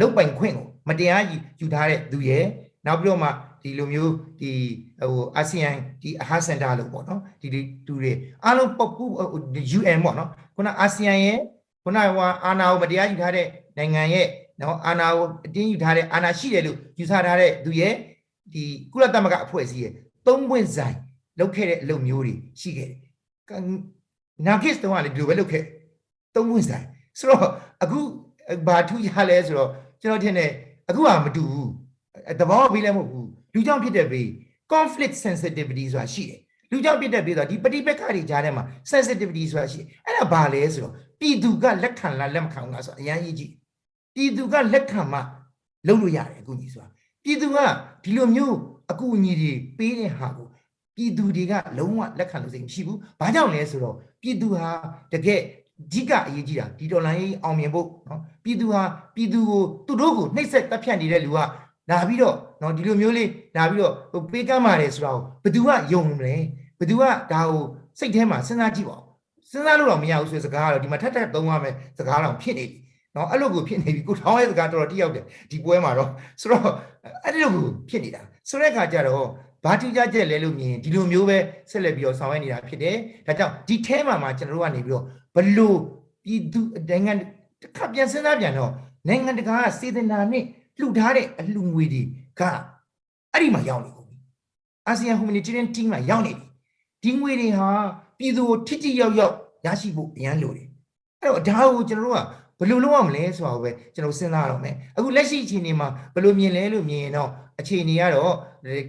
[0.00, 2.44] လုတ်ပိုင်ခွင့်ကိုမတရားယူယူထားတဲ့သူရဲ့
[2.86, 3.30] နောက်ပြီးတော့မှ
[3.62, 4.52] ဒီလိုမျိုးဒီ
[5.00, 5.70] ဟိုအာဆီယံ
[6.02, 7.48] ဒီအဟာစင်တာလို့ပေါ့နော်ဒီ
[7.86, 8.12] တူတွေ
[8.44, 9.04] အားလုံးပေါ့ပူ
[9.78, 11.38] UN ပေါ့နော်ခုနအာဆီယံရဲ့
[11.84, 14.26] ခုနကအာနာကိုမတရားယူထားတဲ့နိုင်ငံရဲ့
[14.60, 17.94] နော်အာနာကိုအတင်းယူထားတဲ့အာနာရှိတယ်လို့ယူဆထားတဲ့သူရဲ့
[18.52, 19.92] ဒီကုလသမဂ္ဂအဖွဲ့အစည်းရဲ့
[20.26, 20.96] သုံးပွင့်ဆိုင်
[21.38, 23.00] လုပ်ခဲ့တဲ့အလုပ်မျိုးတွေရှိခဲ့တယ်
[24.44, 25.64] နာဂစ်တုန်းကလည်းဒီလိုပဲလုပ်ခဲ့
[26.34, 26.84] သုံးပွင့်ဆိုင်
[27.18, 27.48] ဆိုတော့
[27.82, 28.00] အခု
[28.66, 29.70] ဘာထူးရလဲဆိုတော့
[30.00, 30.50] ကျွန်တော်ထင်တယ်
[30.88, 31.70] အခုကမတူဘူး
[32.40, 34.28] တဘောဘေးလည်းမဟုတ်ဘူးလူကြောင့်ဖြစ်တဲ့ဘေး
[34.72, 43.52] conflict sensitivity ဆိုတာရှိတယ်လူကြောင့်ဖြစ်တဲ့ဘေးဆိုတာဒီပဋိပက္ခတွေကြားထဲမှာ sensitivity ဆိုတာရှိတယ်အဲ့ဒါဘာလဲဆိုတော့ပြည်သူကလက်ခံလားလက်မခံဘူးလားဆိုတာအရင်ကြီးကြည့်
[44.14, 45.18] ပြည်သူကလက်ခံမှ
[45.86, 46.88] လုပ်လို့ရတယ်အခုကြီးဆိုတာ
[47.24, 47.58] ပြည်သူက
[48.04, 48.56] ဒီလိုမျိုး
[48.90, 50.46] အကူအညီတွေပေးတဲ့ဟာကို
[50.96, 54.66] ပြည်သူတွေကလုံးဝလက်ခံလို့စိတ်မရှိဘူးဘာကြောင့်လဲဆိုတော့ပြည်သူဟာ
[55.12, 55.40] တကယ်
[55.82, 58.82] အဓိကအရေးကြီးတာဒီဒေါ်လာရေးအောင်မြင်ဖို့နော်ပြည်သူဟာ
[59.14, 61.38] ပြည်သူကိုသူတို့ကိုနှိပ်စက်တပ်ဖြတ်နေတဲ့လူက
[61.90, 66.36] လာပြီးတော့နော်ဒီလိုမျိုးလေးလာပြီးတော့ဟိုပေးကမ်းပါတယ်ဆိုတော့ဘယ်သူကယုံမလဲ
[66.78, 67.62] ဘယ်သူကဒါကို
[67.98, 69.02] စိတ်ထဲမှာစဉ်းစားကြည့်ပါဦး
[69.50, 72.76] စဉ်းစားလို့တော့မရဘူးဆိုတဲ့စကားကတော့ဒီမှာထပ်ထပ်သုံးရမယ်စကားတော့ဖြစ်နေပြီ
[73.16, 76.70] နော်အဲ့လိုကိုဖြစ်နေပြီကိုထောင်းရဲ့စကားတော်တော်တိရောက်တယ်ဒီပွဲမှာတော့ဆိုတော့
[77.24, 79.26] အဲ့ဒီလိုကိုဖြစ်နေတာဆိုတဲ့အခါကျတော့
[79.64, 81.38] ဘာထူးခြားချက်လဲလို့မြင်ဒီလိုမျိုးပဲ
[81.70, 85.04] ဆက်လက်ပြီးတော့ဆောင်ရွက်နေတာဖြစ်တယ်ဒါကြောင့်ဒီထဲမှာမှာကျွန်တော်တို့ကနေပြီးတော့
[85.36, 85.78] ဘလို့
[86.24, 87.12] ပြည်သူနိုင်ငံ
[87.60, 88.72] တစ်ခါပြန်စဉ်းစားပြန်တော့
[89.08, 90.44] နိုင်ငံတကာကစေတနာနဲ့
[90.78, 92.02] လှူထားတဲ့အလှူငွေတွေ
[92.40, 92.42] က
[93.32, 94.16] အဲ့ဒီမှာရောက်နေကုန်ပြီ
[94.86, 96.46] အာဆီယံ humanitarian team မှာရောက်နေပြီ
[97.02, 97.68] ဒီငွေတွေဟာ
[98.18, 99.34] ပြည်သူကိုထိထိရောက်ရောက်
[99.66, 100.68] ရရှိဖို့အရန်လိုတယ်
[101.20, 102.20] အဲ့တော့ဒါကိုကျွန်တော်တို့က
[102.58, 108.34] ဘယ်လိုလုပ်ရမလဲဆိုတာကိုပဲကျွန်တော်စဉ်းစားရအောင်မယ်အခုလက်ရှိအခြေအနေမှာဘယ်လိုမြင်လဲလို့မြင်ရင်တော့အခြေအနေကတော့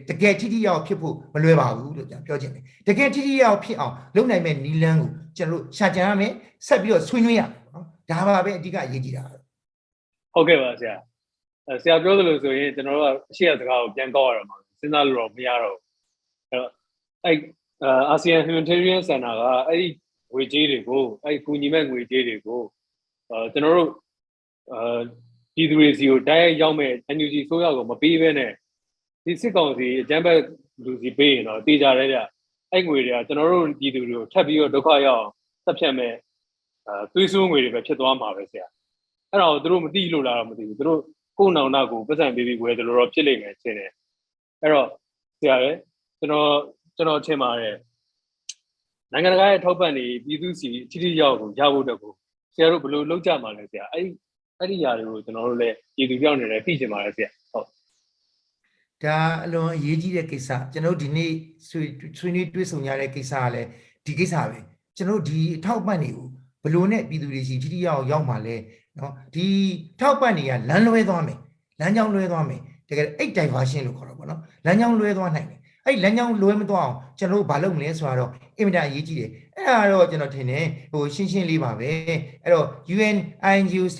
[0.10, 6.32] တကယ်ထိထိရောက်ဖြစ်ဖို့မလွယ်ပါဘူးလို့ကျွန်တော်ပြောချင်တယ်တကယ်ထိထိရောက်ဖြစ်အောင်လုပ်နိုင်မဲ့နီလန်းကိုကျွန်တော်တို့ရှာကြံရမယ်
[6.68, 9.24] ဆက်ပြီးတော့ဆွေးနွေးရမယ်နော်ဒါပါပဲအဓိကအရေးကြီးတာ
[10.34, 10.96] ဟုတ်ကဲ့ပါဆရာ
[11.68, 15.84] အဲဆရာပြောသလိုဆိုရင်ကျွန်တော်တို့ကအရှိရစကားကိုပြန်ကောက်ရမှာစဉ်းစားလို့တော့မရတော့ဘူး
[16.52, 16.70] အဲ့တော့
[17.26, 17.38] အဲ့
[18.10, 19.88] အာဆီယံ humanitarian center ကအဲ့ဒီ
[20.34, 22.62] ငွေကြေးတွေကိုအဲ့ဒီကူညီမဲ့ငွေကြေးတွေကို
[23.32, 23.92] အဲကျွန်တော်တို့
[24.74, 25.00] အာ
[25.56, 28.52] ပြည်သူတွေစီကိုတိုက်ရိုက်ရောက်မဲ့ NUG ဆိုးရောက်ကိုမပေးဘဲနဲ့
[29.28, 30.40] ဒီစစ်ကောင်စီအကြမ်းဖက်
[30.84, 32.18] လူစီပေးရင်တော့တေးကြတယ်ဗျ
[32.72, 35.32] အဲ့ငွေတွေကကျွန်တော်တို့ပြည်သူတွေကိုထပ်ပြီးတော့ဒုက္ခရောက်အောင်
[35.66, 36.14] သက်ဖြတ်မဲ့
[36.88, 38.68] အဲသွေးဆိုးငွေတွေပဲဖြစ်သွားမှာပဲဆရာ
[39.32, 41.02] အဲ့တော့သူတို့မသိလို့လားတော့မသိဘူးသူတို့
[41.38, 43.92] ကိုယ်နောင်နာကိုပတ်စံပေးပြီးဝယ်တယ်လို့တော့ဖြစ်လိမ့်မယ်ထင်တယ်
[44.62, 44.88] အဲ့တော့
[45.40, 45.72] ဆရာလေ
[46.20, 46.50] ကျွန်တော်
[46.98, 47.76] ကျွန်တော်ထင်ပါတယ်
[49.12, 52.14] နိုင်ငံတကာရဲ့ထောက်ပံ့နေပြည်သူစီထိထိရောက်ကိုရဖို့တက်ကို
[52.54, 54.12] ဆရာတို့ဘယ်လိုလုပ်ကြမှာလဲဆရာအဲ့ဒီ
[54.60, 57.47] အဲ့ဒီຢာတွေကိုကျွန်တော်တို့လည်းပြည်သူပြောင်းနေတယ်သိချင်ပါတယ်ဆရာဟုတ်
[59.04, 61.32] ဒါအလွန်အရေးကြီးတဲ့ကိစ္စကျွန်တော်တို့ဒီနေ့
[61.70, 63.68] ဆွေးဆွေးနွေးတွေ့ဆုံရတဲ့ကိစ္စကလည်း
[64.06, 64.60] ဒီကိစ္စပဲ
[64.98, 66.28] ကျွန်တော်တို့ဒီအထောက်ပံ့တွေကို
[66.64, 68.56] ဘယ်လိုနဲ့ပြည်သူတွေရှိထိထိရောက်ရောက်မှာလဲ
[69.00, 69.46] နော်ဒီ
[70.00, 71.40] ထောက်ပံ့တွေကလမ်းလွဲသွားမယ်
[71.80, 81.90] လမ်းကြောင်းလွဲသွားမယ်တကယ်အိတ် diversion လို့ခေါ်တော့ဗောနော်လမ်းကြောင်းလွဲသွားနိုင်တယ်အဲ့ဒီလမ်းကြောင်းလွဲမသွားအောင်ကျွန်တော်တို့ဘာလုပ်မလဲဆိုတော့အင်မတန်အရေးကြီးတယ်အဲ့ဒါတော့ကျွန်တော်ထင်တယ်ဟိုရှင်းရှင်းလေးပါပဲ
[82.44, 83.18] အဲ့တော့ UN
[83.56, 84.00] INGOC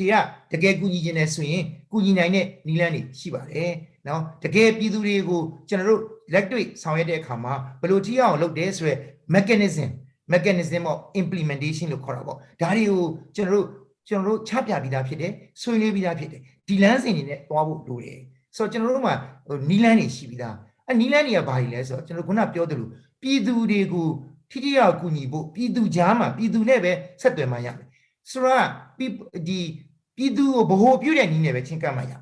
[0.52, 3.72] ကတကယ်ကူညီခြင်းနဲ့ဆိုရင်ကူညီနိုင်တဲ့နည်းလမ်းတွေရှိပါတယ်
[4.08, 6.02] နော်တကယ်ပြည်သူတွေကိုကျွန်တော်တို့
[6.34, 9.00] လက်တွေ့ဆောင်ရွက်တဲ့အခါမှာဘယ်လိုထိအောင်လုပ်တယ်ဆိုရယ်
[9.36, 9.90] mechanism
[10.34, 13.04] mechanism of implementation လို့ခေါ်တာပေါ့ဒါတွေကို
[13.36, 13.68] ကျွန်တော်တို့
[14.08, 18.20] ကျွန်တော်တို့ချပြပြီးသားဖြစ်တယ်ဆွေးနွေးပြီးသားဖြစ်တယ်ဒီလမ်းစဉ်တွေနဲ့တွားဖို့လိုတယ်
[18.56, 19.16] ဆိုတော့ကျွန်တော်တို့မှာ
[19.48, 20.56] ဟိုနီလန်းတွေရှိပြီးသား
[20.88, 22.88] အဲနီလန်းတွေကဘာကြီးလဲဆိုတော့ကျွန်တော်ခုနပြောသလို
[23.22, 24.08] ပြည်သူတွေကို
[24.52, 26.92] ထိထိရောက်ကူညီဖို့ပြည်သူကြားမှာပြည်သူနဲ့ပဲ
[27.22, 27.88] ဆက်သွယ်မှရမယ်
[28.30, 28.66] ဆိုတော့
[28.98, 29.12] ပြည်
[29.48, 29.60] ဒီ
[30.18, 32.22] ပြည်သူကိုဗဟိုပြုတဲ့နည်းနဲ့ပဲချင်းကပ်မှရမယ်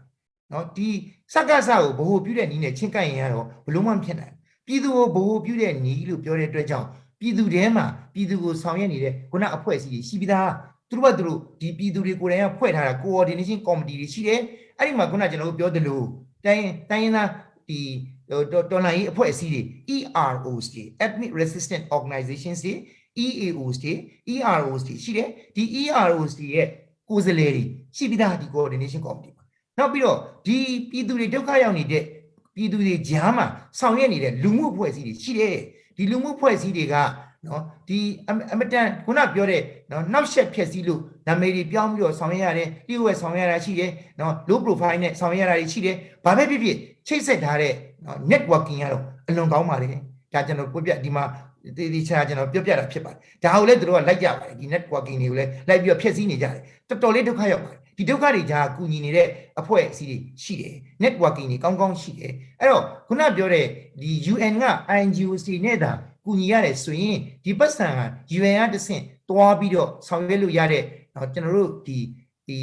[0.51, 0.89] နော်ဒီ
[1.34, 6.88] စက္ကစကိုဗဟိုပြုတဲ့နည်းနဲ့ချင်းကပ်ရင်ကတော့ဘလို့မှမဖြစ်နိုင်ဘူးပြည်သူကိုဗဟိုပြုတဲ့နည်းလို့ပြောတဲ့အတွက်ကြောင့်
[7.19, 10.49] ပြည်သူထဲမှာပြည်သူကိုဆောင်ရွက်နေတဲ့ခုနအဖွဲ့အစည်းတွေရှိပြီးသား
[10.89, 14.39] သူတို့ကသူတို့ဒီပြည်သူတွေကိုယ်တိုင်ကဖွဲ့ထားတာ coordination committee တွေရှိတယ်
[14.77, 16.01] အဲ့ဒီမှာခုနကျွန်တော်တို့ပြောသလို
[16.45, 17.29] တိုင်းတိုင်းရင်းသား
[17.69, 17.79] ဒီ
[18.31, 19.62] တော်လိုင်းရေးအဖွဲ့အစည်းတွေ
[19.95, 22.73] EROs တွေ ethnic resistant organizations တွေ
[23.23, 23.93] EAOs တွေ
[24.34, 26.67] EROs တွေရှိတယ်ဒီ EROs တွေရဲ့
[27.10, 27.63] ကိုယ်စားလှယ်တွေ
[27.97, 29.35] ရှိပြီးသားဒီ coordination committee မှာ
[29.77, 30.57] နောက်ပြီးတော့ဒီ
[30.89, 32.03] ပြည်သူတွေဒုက္ခရောက်နေတဲ့
[32.55, 33.45] ပြည်သူတွေကြားမှာ
[33.79, 35.57] ဆောင်ရွက်နေတဲ့လူမှုအဖွဲ့အစည်းတွေရှိတယ်
[35.97, 36.95] ဒီလူမှုအဖွဲ့အစည်းတွေက
[37.47, 37.99] နော်ဒီ
[38.53, 39.61] အမတန်ခုနပြောတဲ့
[39.91, 47.73] နော်နောက်ဆက်ဖြည့်စည်းလို့နာမည်တွေပြောင်းပြီးတော့ဆောင်ရွက်ရတယ်လျှို့ဝှက်ဆောင်ရွက်ရတာရှိတယ်နော် low profile နဲ့ဆောင်ရွက်ရတာတွေရှိတယ်ဘာပဲဖြစ်ဖြစ်ချိတ်ဆက်ထားတဲ့
[48.05, 49.89] နော် networking ကတော့အလွန်ကောင်းပါတယ်
[50.33, 51.23] ဒါကျွန်တော်ပြပြဒီမှာ
[51.77, 59.27] ဒီဒီချာကျွန်တော်ပြပြတာဖြစ်ပါတယ်ဒါကိုလည်းတို့ကလိုက်ကြပါတယ်ဒီ networking တွေကိုလည်းလိုက်ပြီးတော့ဖြည့်ဆည်းနေကြတယ်တော်တော်လေးဒုက္ခရောက်ပါတယ် ဒီဒုက္ခတွေကြားကူညီနေတဲ့
[59.60, 63.65] အဖွဲ့အစည်းတွေရှိတယ် networking တွေကောင်းကောင်းရှိတယ်အဲ့တော့ခုနပြောတဲ့
[64.01, 64.65] ဒီ UN က
[64.99, 65.91] INGOC နဲ့တာ
[66.25, 68.01] ကူညီရတယ်ဆိုရင်ဒီပတ်စံက
[68.38, 70.84] UN ကတဆင့်တွားပြီးတော့ဆောင်ရွက်လို့ရတဲ့
[71.15, 71.99] တော့ကျွန်တော်တို့ဒီ
[72.47, 72.60] ဒီ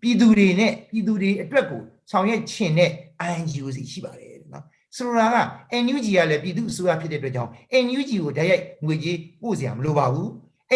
[0.00, 2.90] ပြည်သူတွေနဲ့ပြည်သူတွေအတွက်ကိုဆောင်ရွက်ခြင်းနဲ့
[3.34, 4.64] INGOC ရှိပါတယ်နော်
[4.96, 5.38] ဆိုလိုတာက
[5.84, 7.50] NUG ကလည်းပြည်သူအစိုးရဖြစ်တဲ့အတွက်ကြောင့်
[7.84, 10.28] NUG ကိုဓာတ်ရိုက်ငွေကြေးပို့စရာမလိုပါဘူး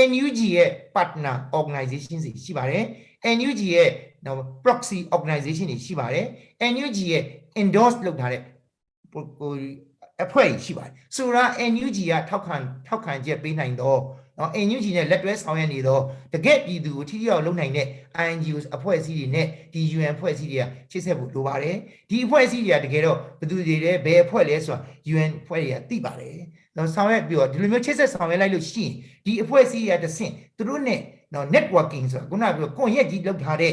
[0.09, 2.85] NUG ရဲ့ partner organization တွေရှိပါတယ်
[3.37, 3.91] NUG ရဲ့
[4.27, 6.27] နော် proxy organization တွေရှိပါတယ်
[6.73, 7.23] NUG ရဲ့
[7.61, 8.43] endorse လုပ်ထားတဲ့
[9.13, 9.53] ဟို
[10.25, 12.57] အဖွဲ့ကြီးရှိပါတယ်ဆိုတော့ NUG ကထောက်ခံ
[12.87, 14.01] ထောက်ခံချက်ပေးနိုင်တော့
[14.39, 16.03] နော် NUG နဲ့လက်တွဲဆောင်ရွက်နေတော့
[16.35, 17.87] တကယ့်ပြည်သူကိုထိထိရောက်လုပ်နိုင်တဲ့
[18.29, 21.77] INGOs အဖွဲ့အစည်းတွေနဲ့ဒီ UN အဖွဲ့အစည်းတွေကချိတ်ဆက်ဖို့လိုပါတယ်
[22.11, 24.81] ဒီအဖွဲ့အစည်းတွေကတကယ်တော့ဘယ်သူတွေလဲဘယ်အဖွဲ့လဲဆိုတာ
[25.13, 26.39] UN အဖွဲ့တွေကသိပါတယ်
[26.77, 28.93] နော်ဆောင်ရွက်ပြီးတော့ဒီလိုမျိုးချိတ်ဆက်ဆောင်ရွက်လိုက်လို့ရှိရင်
[29.25, 31.01] ဒီအဖွဲ့အစည်းတွေကတဆင့်သူတို့နဲ့
[31.35, 33.73] နော် networking ဆိုတာခုနကပြောကွန်ရက်ကြီးလောက်ထားတဲ့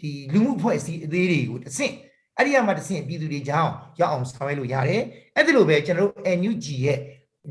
[0.00, 1.94] ဒီလူမှုအဖွဲ့အစည်းအသေးတွေကိုတဆင့်
[2.36, 5.02] အဲ့ဒီကမှတဆင့်ပြည်သူတွေကြောင်းရောက်အောင်ဆောင်ရွက်လို့ရတယ်
[5.34, 6.98] အဲ့ဒီလိုပဲကျွန်တော်တို့ NUG ရဲ့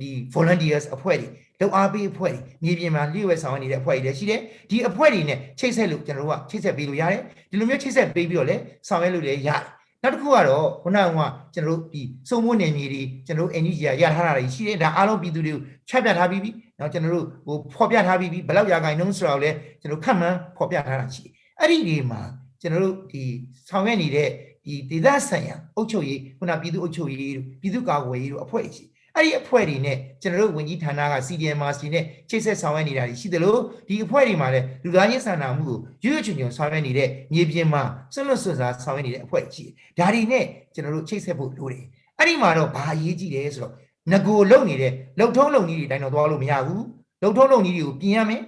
[0.01, 1.27] ဒီ volunteers အဖွဲ့တွေ
[1.59, 9.61] လောက်အားပေးအဖွဲ့တွေမြေပြင်မှာလျှို့ဝှက်ဆောင်ရွက်နေတဲ့အဖွဲ့တွေလည်းရှိတယ်ဒီအဖွဲ့တွေနဲ့ချိတ်ဆက်လို့ကျွန်တော်တို့ကချိတ်ဆက်ပေးလို့ရတယ်ဒီလိုမျိုးချိတ်ဆက်ပေးပြီးတော့လည်းဆောင်ရွက်လို့လည်းရတယ်
[10.03, 11.07] နောက်တစ်ခုကတော့ခုနက
[11.53, 22.21] ကျွန်တော်တို့ဒီစုံမွနေမြေတွေကျွန်တော်တို့ NUG ကရထားတာတွေရှိတယ်ဒါအားလုံးပြည်သူတွေကိုချက်ပြထားပြီးပြီ နော်ကျွန်တော်တို့ဟိုဖော်ပြထားပြီးပြီဘလောက်ရာခိုင်နှုန်းဆိုတာကိုလည်းကျွန်တော်ခန့်မှန်းဖော်ပြထားတာရှိတယ်အဲ့ဒီဒီမှာ
[22.61, 23.23] ကျွန်တော်တို့ဒီ
[23.69, 24.29] ဆောင်ရွက်နေတဲ့
[24.65, 33.55] ဒီဒေသဆိုင်ရာအုပ်ချုပ်ရေးခုနပြည်သူ့အုပ်ချုပ်ရေးတို့ပြည်သူ့ကာကွယ်ရေးတို့အဖွဲ့အစည်းအဲ့ဒီအဖွဲ့တွေနဲ့ကျွန်တော်တို့ဝန်ကြီးဌာနက CDMRC နဲ့ချိတ်ဆက်ဆောင်ရွက်နေတာရှိသလို
[33.87, 37.83] ဒီအဖွဲ့တွေမှာလည်းလူသားချင်းစာနာမှုကိုရွရွချွန်ချွန်ဆောင်ရွက်နေတဲ့မြေပြင်မှာ
[38.13, 41.85] ဆွလွတ်ဆွစားဆောင်ရွက်နေတဲ့အဖွဲ့ကြီးဒါတွေနဲ့ကျွန်တော်တို့ချိတ်ဆက်ဖို့လိုတယ်
[42.17, 43.73] အဲ့ဒီမှာတော့ဘာအရေးကြီးတယ်ဆိုတော့
[44.09, 46.85] ငကိုလုံနေတဲ့လုံထုံးလုံကြီးတွေတိုင်းတော့သွားလို့မရဘူး
[47.21, 48.41] လုံထုံးလုံနည်းတွေကိုပြင်ရမယ်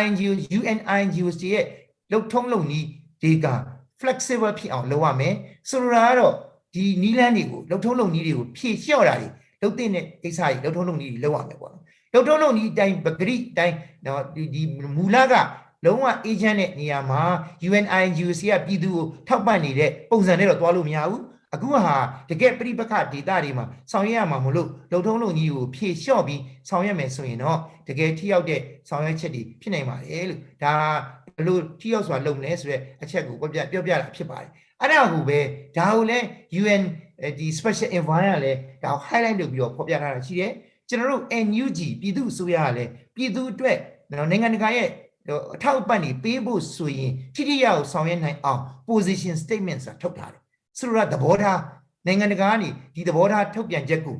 [0.00, 1.64] INGO UN INGO တွေရဲ့
[2.12, 2.86] လုံထုံးလုံနည်း
[3.22, 3.46] တွေက
[4.00, 5.34] flexible ဖြစ်အောင်လုပ်ရမယ်
[5.70, 6.34] ဆိုလိုတာကတော့
[6.74, 9.28] ဒီနီးလန်းတွေကိုလုံထုံးလုံနည်းတွေကိုဖြည့်လျှော့တာတွေ
[9.62, 11.82] လုံတဲ့တဲ့ကိစ္စတွေလုံထုံးလုံနည်းတွေလုပ်ရမယ်ပေါ့နော်
[12.12, 14.62] လုံထုံးလုံနည်းအတိုင်းပဂရိအတိုင်းနော်ဒီဒီ
[14.96, 15.34] မူလက
[15.84, 17.22] လုံးဝ agent တဲ့နေရာမှာ
[17.68, 21.22] UNIGOC ကပြည်သူကိုထောက်ပံ့နေတဲ့ပုံစံနဲ့တော့တွားလို့မရဘူး
[21.54, 21.94] အခုဟာ
[22.30, 30.72] တကယ်ပြိပခဒေတာတွေမှာဆောင်ရွက်ရမှာမလို့လုံထုံးလုံကြီးကိုဖြည့်လျှော့ပြီးဆောင်ရွက်မယ်ဆိုရင်တော့တကယ်ထိရောက်တဲ့ဆောင်ရွက်ချက်တွေဖြစ်နိုင်ပါတယ်လို့ဒါ
[31.36, 34.48] ဘယ်လို့ထိရောက်စွာလုပ်မလဲဆိုတဲ့အချက်ကိုပြောပြပြောပြတာဖြစ်ပါတယ်
[34.80, 35.38] အဲ့ဒါကိုပဲ
[35.76, 36.24] ဒါကိုလည်း
[36.60, 36.82] UN
[37.38, 40.52] ဒီ special envoy ကလည်းဒါကို highlight လုပ်ပြီးတော့ဖော်ပြထားတာရှိတယ်
[40.88, 43.78] ကျွန်တော်တို့ NUG ပြည်သူ့အစိုးရကလည်းပြည်သူအတွက်
[44.10, 44.88] နော်နိုင်ငံတကာရဲ့
[45.54, 50.42] အထောက်အပံ့တွေပေးဖို့ဆိုရင်ထိထိရောက်ဆောင်ရွက်နိုင်အောင် position statement ဆိုတာထုတ်ထားတယ်
[50.78, 51.60] ဆိုတော့သဘောထား
[52.06, 54.18] နိုင်ငံတကာကနေဒီသဘောထားထုတ်ပြန်ချက်ကို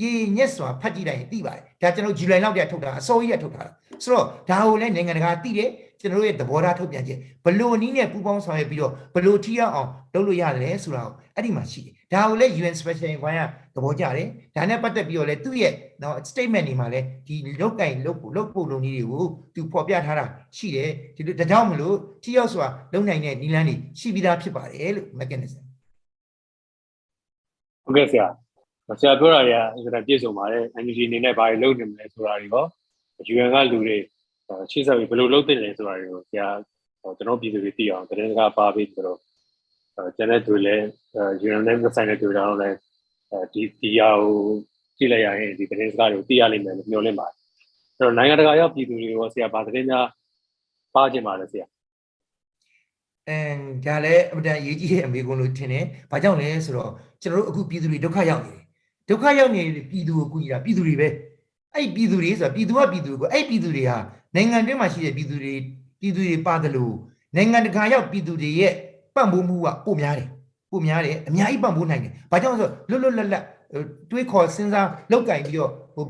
[0.00, 3.62] ရေညက်စွာဖတ်ကြည့်လိုက်ရင်သိပါတယ်ဒါကျွန်တော်ဇူလိုင်လောက်တည်းထုတ်တာအစိုးရထုတ်တာ
[4.02, 5.70] ဆိုတော့ဒါကိုလည်းနိုင်ငံတကာသိတယ်
[6.00, 13.40] ကျွန်တော်တို့ရဲ့သဘောထားထုတ်ပြန်ချက်ဘလို့နည်းနဲ့ပူးပေါင်းဆောင်ရွက်ပြီးတော့ဘလို့ထိရောက်အောင်လုပ်လို့ရတယ်ဆိုတာကိုအဲ့ဒီမှာရှိတယ်ဒါကိုလည်း UN Special Envoy က
[13.74, 19.24] သဘောကျတယ်ဒါနဲ့ပတ်သက်ပြီးတော့လည်းသူ့ရဲ့နော် statement တွေမှာလည်းဒီလုတ်ကင်လုတ်လုတ်ပုံလုံးကြီးတွေကို
[19.54, 20.24] သူဖော်ပြထားတာ
[20.56, 25.62] ရှိတယ်ဒီလိုဒါကြောင့်မလို့ထိရောက်စွာလုပ်နိုင်တဲ့နည်းလမ်းတွေရှိပြီးသားဖြစ်ပါတယ်လို့ mechanism
[27.92, 28.26] ဟုတ်ကဲ့ဆရာ
[29.00, 32.64] ဆရာပြောတာတွေကအင်တာပြည့်စုံပါတယ် energy အနေနဲ့ဘာတွေလုပ်နေမလဲဆိုတာတွေရော
[33.32, 33.96] UN ကလူတွေ
[34.70, 36.48] ရှေ့ဆက်ပြီးဘယ်လိုလုပ်သင့်လဲဆိုတာတွေကိုဆရာ
[37.02, 39.18] ကျွန်တော်ပြည်သူတွေသိအောင်တရင်ကပါပြီးဆိုတော့
[40.16, 40.84] ကျန်တဲ့သူလည်း
[41.46, 42.76] UN နဲ့ဆိုင်တဲ့သူတွေတော့လည်း
[43.52, 44.36] ဒီဒီဟာကို
[44.96, 47.36] ကြည့်လိုက်ရရင်ဒီတရင်စကားတွေကိုသိရလိမ့်မယ်လို့မျှော်လင့်ပါတယ်
[47.96, 50.06] အဲ့တော့နိုင်ငံတကာရောက်ပြည်သူတွေရောဆရာဗာသတင်းများ
[50.94, 51.66] ပါကြပါလဲဆရာ
[53.28, 56.90] အမ်ဒါလည်းအမတန်အရေးကြီးတဲ့အမေကွန်းလို့ထင်တယ်။ဘာကြောင့်လဲဆိုတော့
[57.22, 58.62] ကျွန်တော်တို့အခုပြည်သူတွေဒုက္ခရောက်နေတယ်။
[59.08, 61.08] ဒုက္ခရောက်နေတဲ့ပြည်သူကိုကူညီတာပြည်သူတွေပဲ။
[61.74, 63.98] အဲ့ပြည်သူတွေဆိုတာပြည်သူကပြည်သူကိုအဲ့ပြည်သူတွေဟာ
[64.34, 65.54] နိုင်ငံတွင်းမှာရှိတဲ့ပြည်သူတွေ
[66.00, 66.94] ပြည်သူတွေပါတယ်လို့
[67.36, 68.72] နိုင်ငံတကာရောက်ပြည်သူတွေရဲ့
[69.14, 70.28] ပံ့ပိုးမှုကပိုများတယ်။
[70.70, 73.44] ပိုများတယ်အများကြီးပံ့ပိုးနိုင်တယ်။ဘာကြောင့်လဲဆိုတော့လွတ်လွတ်လပ်လပ်
[74.10, 76.04] တွေးခေါ်စဉ်းစားလောက်ကင်ပြီးတော့ဟို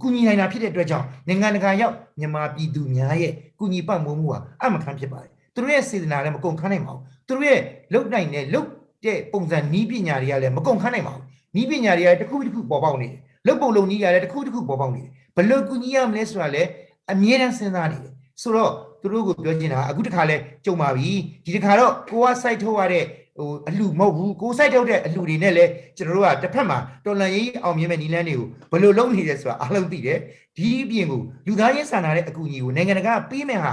[0.00, 7.60] ကူညီနိုင်တာဖြစ်တဲ့အတွက်ကြောင့်နိုင်ငံတကာရောက်မြန်မာပြည်သူများရဲ့ကူညီပံ့ပိုးမှုဟာအမှန်ကန်ဖြစ်ပါတယ်။ သူတို့ရဲ့စေတနာလည်းမကုန်ခန်းနိုင်ပါဘူးသူတို့ရဲ့
[7.92, 8.68] လုတ်နိုင်တဲ့လုတ်
[9.04, 11.24] တဲ့ပုံစံနီးပညာတွေကလည်းမကုန်ခန်းနိုင်ပါဘူး
[11.56, 13.14] နီးပညာတွေကတစ်ခုတစ်ခုပေါ်ပေါက်နေတယ်
[13.46, 16.68] လုတ်ပုံလုံနီးကလည်းတစ်ခုတစ်ခုပေါ်ပေါက်နေတယ်ဘယ်လိုကူညီရမလဲဆိုတာလည်း
[17.12, 18.72] အမြဲတမ်းစဉ်းစားနေတယ်ဆိုတော့
[19.02, 21.10] သူတို့ကိုပြောချင်တာအခုတစ်ခါလဲကြုံပါပြီ
[21.44, 23.04] ဒီတစ်ခါတော့ကိုက site ထုတ်ရတဲ့
[23.38, 30.18] ဟိုအလှမဟုတ်ဘူးကို site ထုတ်တဲ့အလှတွေနဲ့လည်းကျွန်တော်တို့ကတစ်ဖက်မှာတော်လန်ရေးအောင်မြင်မဲ့နီလန်းတွေကိုဘယ်လိုလုပ်နေလဲဆိုတာအားလုံးသိတယ်
[30.56, 33.72] ဒီအပြင်ကိုလူသားချင်းစာနာတဲ့အကူအညီကိုနိုင်ငံတကာကပေးမယ်ဟာ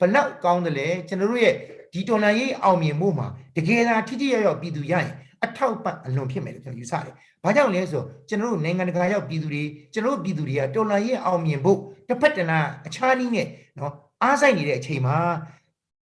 [0.00, 1.54] ဘလောက်ကောင်းတယ်လဲကျွန်တော်တို့ရဲ့
[1.92, 3.26] ဒီတော်လန်ရေးအောင်မြင်မှုမှာ
[3.56, 5.08] တကယ်သာထိထိရောက်ရောက်ပြည်သူရရင်
[5.44, 11.78] အထောက်ပံ့အလွန်ဖြစ်မယ်လို့ကျွန်တော်ယူဆတယ်။ဘာကြောင့်လဲဆိုတော့ကျွန်တော်တို့နိုင်ငံတကာရောက်ပြည်သူတွေကျွန်တော်တို့ပြည်သူတွေကတော်လန်ရေးအောင်မြင်ဖို့
[12.08, 13.46] တစ်ဖက်တနာအခြားနည်းနဲ့
[13.78, 13.92] နော်
[14.22, 15.16] အားဆိုင်နေတဲ့အချိန်မှာ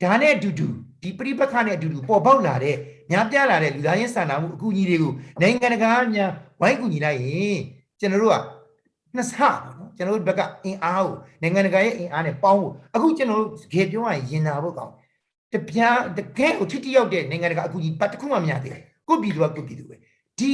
[0.01, 0.67] ဒါနဲ့အတူတူ
[1.01, 2.75] ဒီပြိပခနဲ့အတူတူပေါ်ပေါက်လာတဲ့
[3.11, 7.59] များပြားလာတဲ့လူသားချင်းစာနာမှုအကူအညီတွေကိုနိုင်ငံတကာများဝိုင်းကူညီလိုက်ရင်
[7.99, 8.37] ကျွန်တော်တို့က
[9.15, 14.93] နှစ်ဆပေါ့နော် ကျွန်တော်တို့ဘက်ကအင်အားကိုနိုင်ငံတကာရဲ့အင်အားနဲ့ပေါင်းဖို့အခုကျွန်တော်တို့ခေပြောရရင်ရင်နာဖို့ကောင်း
[15.53, 19.95] တပြားတကယ်ကိုထိတိရောက်တဲ့နိုင်ငံတကာအကူအညီပတ်တစ်ခုမှမရသေးဘူးကိုပြည်သူကကိုပြည်သူပဲ
[20.39, 20.51] ဒီ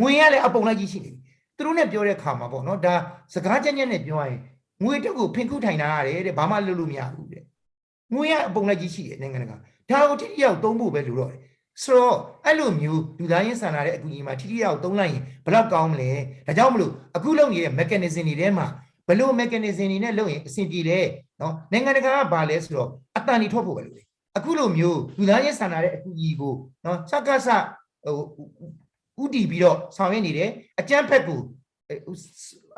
[0.00, 1.20] ငွေရလည်းအပုံလိုက်ကြီးရှိနေပြီ
[1.56, 2.94] သူတို့နဲ့ပြောတဲ့ခါမှာပေါ့နော်ဒါ
[3.34, 4.40] စကားကြက်ညက်နဲ့ပြောရရင်
[4.82, 7.42] ငွေတက်ကိုဖင်ခုထိုင်တာရတယ်တဲ့ဘာမှလုပ်လို့မရဘူးတဲ့
[8.14, 9.56] ငွေရအပုံလိုက်ကြီးရှိတယ်နိုင်ငံတကာ
[9.90, 11.40] ဒါကိုထိတိရောက်သုံးဖို့ပဲလိုတော့တယ်
[11.82, 16.10] ဆိုတော့အဲ့လိုမျိုးလူသားချင်းစာနာတဲ့အကူအညီမှာထိထိရောက်သုံးလိုက်ရင်ဘယ်တော့ကောင်းမလဲ
[16.46, 18.66] ဒါကြောင့်မလို့အခုလုပ်နေတဲ့ mechanism တွေထဲမှာ
[19.08, 21.00] ဘယ်လို mechanism တွေနဲ့လုပ်ရင်အဆင်ပြေလဲ
[21.40, 24.02] နော်နိုင်ငံတကာကဘာလဲဆိုတော့အတန်တွေထွက်ဖို့ပဲလို့လေ
[24.36, 26.54] အခုလိုမျိုးလူသားချင်းစာနာတဲ့အကူအညီကို
[26.84, 27.48] နော်စကားစ
[29.16, 30.50] ဟိုဥတီပြီးတော့ဆောင်ရွက်နေတယ်
[30.80, 31.40] အကြမ်းဖက်ကို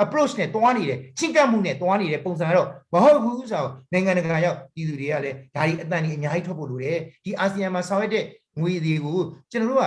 [0.05, 8.24] approach နဲ့တွားနေတယ်ချင်းကပ်မှုနဲ့တွားနေတဲ့ပုံစံကတော့မဟုတ်ဘူးဆိုတော့နိုင်ငံတကာရောက်ပြည်သူတွေကလည်းဒါဒီအတန်ကြီးအများကြီးထွက်ဖို့လိုတယ်ဒီအာဆီယံမှာဆောင်ရွက်တဲ့
[8.59, 9.18] ငွေတွေကို
[9.51, 9.80] ကျွန်တော်တို့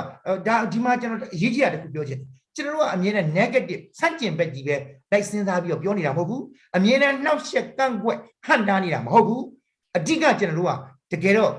[0.48, 4.76] ကဒါဒီမှာကျွန်တော်အရေးကြီးတာတခုပြောချင်တယ်ကျွန်တော်တို့ကအမြဲတမ်း negative ဆန့်ကျင်ဘက်ကြီးပဲ
[5.12, 6.44] လိုက်စဉ်းစားပြီးတော့ပြောနေတာမဟုတ်ဘူး
[6.76, 9.44] အမြဲတမ်းနှောက်ယှက်ကန့်ကွက်ဟန့်တားနေတာမဟုတ်ဘူး
[9.98, 10.70] အဓိကကျွန်တော်တို့
[11.12, 11.52] ကတကယ်တော့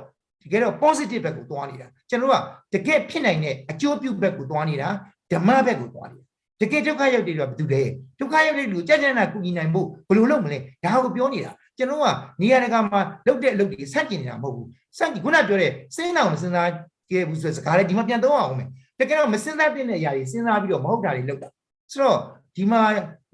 [0.43, 2.43] တကယ်တော့ positive ဘက်ကိုသွားနေတာကျွန်တော်တို့
[2.73, 4.89] ကတကယ်ဖြစ်နိုင်တဲ့အကျိုးပြုဘက်ကိုသွားနေတာ
[5.33, 6.25] ဓမ္မဘက်ကိုသွားနေတာ
[6.61, 7.83] တကယ်ဒုက္ခရောက်တယ်တော့ဘယ်သူလဲ
[8.19, 12.07] ဒုက္ခရောက်တဲ့လူကြကြနာကုညီနိုင်ဖို့ဘယ်လိုလုပ်မလဲဒါကိုပြောနေတာကျွန်တော်က
[12.41, 16.71] နေရာတကာမှာလုပ်တဲ့အလုပ်တွေဆန့်ကျင်နေတာမဟုတ်ဘူးဆန့်ကျင်ခုနပြောတဲ့စဉ်းအောင်မစဉ်းစား
[17.11, 18.69] ခဲ့ဘူးဆိုတဲ့စကားလေးဒီမှာပြန်သုံးအောင်မယ်
[19.01, 21.49] တကယ်တော့မစဉ်းစားတဲ့အရာတွေစဉ်းစားပြီးတော့မဟုတ်တာတွေလုပ်တာ
[21.93, 22.19] ဆိုတော့
[22.57, 22.83] ဒီမှာ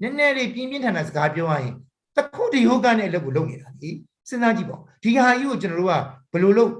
[0.01, 1.73] နည်းနည်းလေးပြင်းပြင်းထန်ထန်စကားပြောရရင်
[2.15, 3.89] တခုတယောဂနဲ့အလုပ်ကိုလုပ်နေတာလေ
[4.29, 5.93] စဉ်းစားကြည့်ပါဦးဒီဟာကြီးကိုကျွန်တော်တို့က
[6.31, 6.73] ဘယ်လိုလုပ်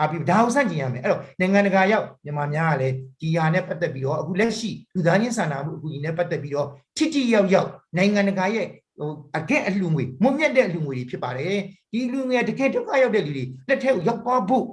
[0.00, 11.56] အပြီးဒါကိုစန့်ကျင်ရမယ်အဲ့တော့နိုင်ငံတကာရောက်မြန်မာများကလည်းဒီဟာနဲ့ပတ်သက်ပြီးတော့အခုလက်ရှိလူသားချင်းစာနာမှုအကူအညီနဲ့ပတ်သက်ပြီးတော့ထိထိရောက်ရောက်နိုင်ငံတကာရဲ့ဟဟိုအကဲအလှငွေမွန်မြတ်တဲ့အလှငွေတွေဖြစ်ပါတယ်
[11.92, 14.64] ဒီလူငွေကတကယ်ဒုက္ခရောက်တဲ့လူတွေလက်ထက်ကိုရောက်သွားဖို့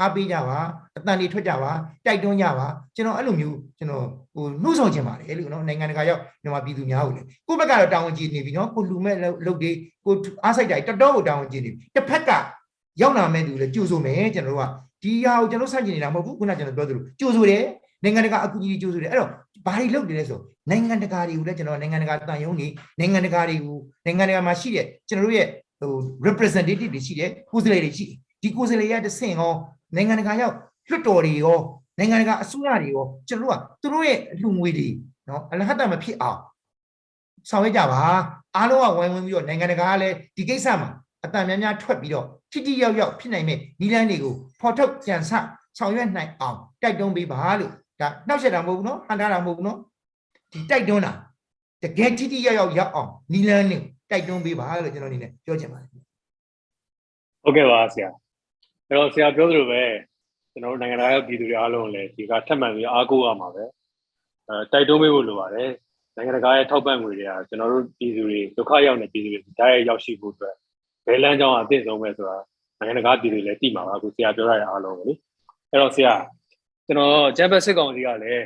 [0.00, 0.58] အားပေးကြပါ
[0.96, 1.70] အတန်တွေထွက်ကြပါ
[2.06, 2.66] တိုက်တွန်းကြပါ
[2.96, 9.70] ကျွန်တော်အဲ့လိုမျိုးကျွန်တော်ဟိုနှုတ်ဆောင်ခြင်းပါတယ်လို့နော်နိုင်ငံတကာရောက်မြန်မာပြည်သူများကိုလေကိုယ့်ဘက်ကတော့တာဝန်ကြီးနေပြီနော်ကိုလူမဲ့လုပ်တွေ
[10.04, 12.30] ကိုအားစိုက်တာတော်တော်ကိုတာဝန်ကြီးနေပြီတစ်ဖက်က
[13.00, 14.70] ရောက်လာမဲ့သူလည်းကြိုးဆိုမယ်ကျွန်တော်တို့က
[15.02, 17.64] ဒီဟာကိုကျွန်တော်စန့်ကျင်နေတာမဟုတ်ဘူးခုနကကျွန်တော်ပြောသလိုကြိုးဆိုတယ်
[18.02, 19.30] နိုင်ငံတကာအကူအညီကြိုးဆိုတယ်အဲ့တော့
[19.66, 20.40] ဘာတွေလုပ်တယ်လဲဆို
[20.70, 22.66] နိုင်ငံတကာတွေကိုလည်းကျွန်တော်နိုင်ငံတကာတန်ယုံနေ
[22.98, 25.46] နိုင်ငံတကာတွေကိုနိုင်ငံတကာမှာရှိတဲ့ကျွန်တော်တို့ရဲ့
[25.80, 25.92] ဟို
[26.26, 29.52] representative တွေရှိတယ်ကိုယ်စားလှယ်တွေရှိတယ်ဒီကိုယ်စားလှယ်ရတဲ့ဆင့်ရော
[29.94, 30.54] နိုင်ငံတကာရောက်
[30.88, 31.58] လွှတ်တော်တွေရော
[31.98, 34.88] နိုင်ငံတကာအစိုးရတွေရောကျွန်တော်တို့ကသူတို့ရဲ့အလှငွေတွေ
[35.28, 36.38] နော်အလဟတ်တမဖြစ်အောင်
[37.50, 38.02] ဆောင်ရွက်ကြပါ
[38.56, 40.90] အားလုံးကဝိုင်းဝန်းပြီးတော့နိုင်ငံတကာကလည်းဒီကိစ္စမှာ
[41.24, 45.32] အတန်များများထွက်ပြီးတော့ထိထိရောက်ရောက်ဖြစ်နိုင်မဲ့နီလန်းတွေကိုဖော်ထုတ်ကြံစ
[45.78, 49.78] ဆောင်ရွက်နိုင်အောင်တိုက်တွန်းပေးပါလို့ဒါနှောက်ရက်တာမဟုတ်ဘူးနော်ဟန်တာတာမဟုတ်ဘူးနော်
[50.52, 51.12] ဒီတိုက်တွန်းတာ
[51.82, 53.78] တကယ်ထိထိရောက်ရောက်ရောက်အောင်နီလန်းတွေ
[54.10, 58.08] တိုက်တွန်းပေးပါလို့ကျွန်တော်အနေနဲ့ပြောချင်ပါတယ်ဟုတ်ကဲ့ပါဆရာ
[58.88, 59.82] အဲ့တော့ဆရာပြောသလိုပဲ
[60.52, 63.64] ကျွန်တော်တို့နိုင်ငံသားပြည်သူတွေအားလုံးလည်းဒီကထပ်မံပြီးအားကိုးရမှာပဲ
[64.48, 65.70] အဲတိုက်တွန်းပေးဖို့လိုပါတယ်
[66.16, 70.54] နိုင်ငံတကာရဲ့ထောက်ပံ့ငွေတွေကကျွန်တော်တို့ပြည်သူတွေဒုက္ခရောက်နေပြည်သူတွေဒါရဲ့ရောက်ရှိဖို့အတွက်
[71.06, 72.38] ဘယ်လမ်းကြောင်းအသင့်ဆုံးပဲဆိုတာ
[72.78, 75.14] နိုင်ငံတကာပြည်သူတွေလည်းသိမှာပါအခုဆရာပြောရတဲ့အားလုံးပဲလေ
[75.70, 76.14] အဲ့တော့ဆရာ
[76.86, 78.44] ကျွန်တော်ဂျမ်ဘတ်စစ်ကောင်စီကလည်း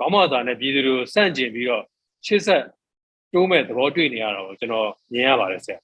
[0.00, 1.84] ကောင်းမသာနဲ့ပြည်သူတွေကိုစန့်ကျင်ပြီးတော့
[2.26, 2.64] ချစ်ဆက်
[3.32, 5.78] တိုးမဲ့သဘောတွေ့နေရတော့ကျွန်တော်မြင်ရပါတယ်ဆရာ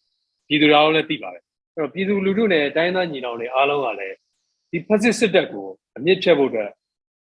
[0.48, 1.49] ပြည်သူတွေအားလုံးလည်းသိပါတယ်အဲ့
[1.80, 4.16] တော့ပြည်သူလူထုနဲ့တိုင်းသားညီနောင်တွေအားလုံးကလည်း
[4.70, 5.66] ဒီဖက်စစ်စစ်တပ်ကို
[5.96, 6.70] အမြင့်ဖြတ်ဖို့အတွက်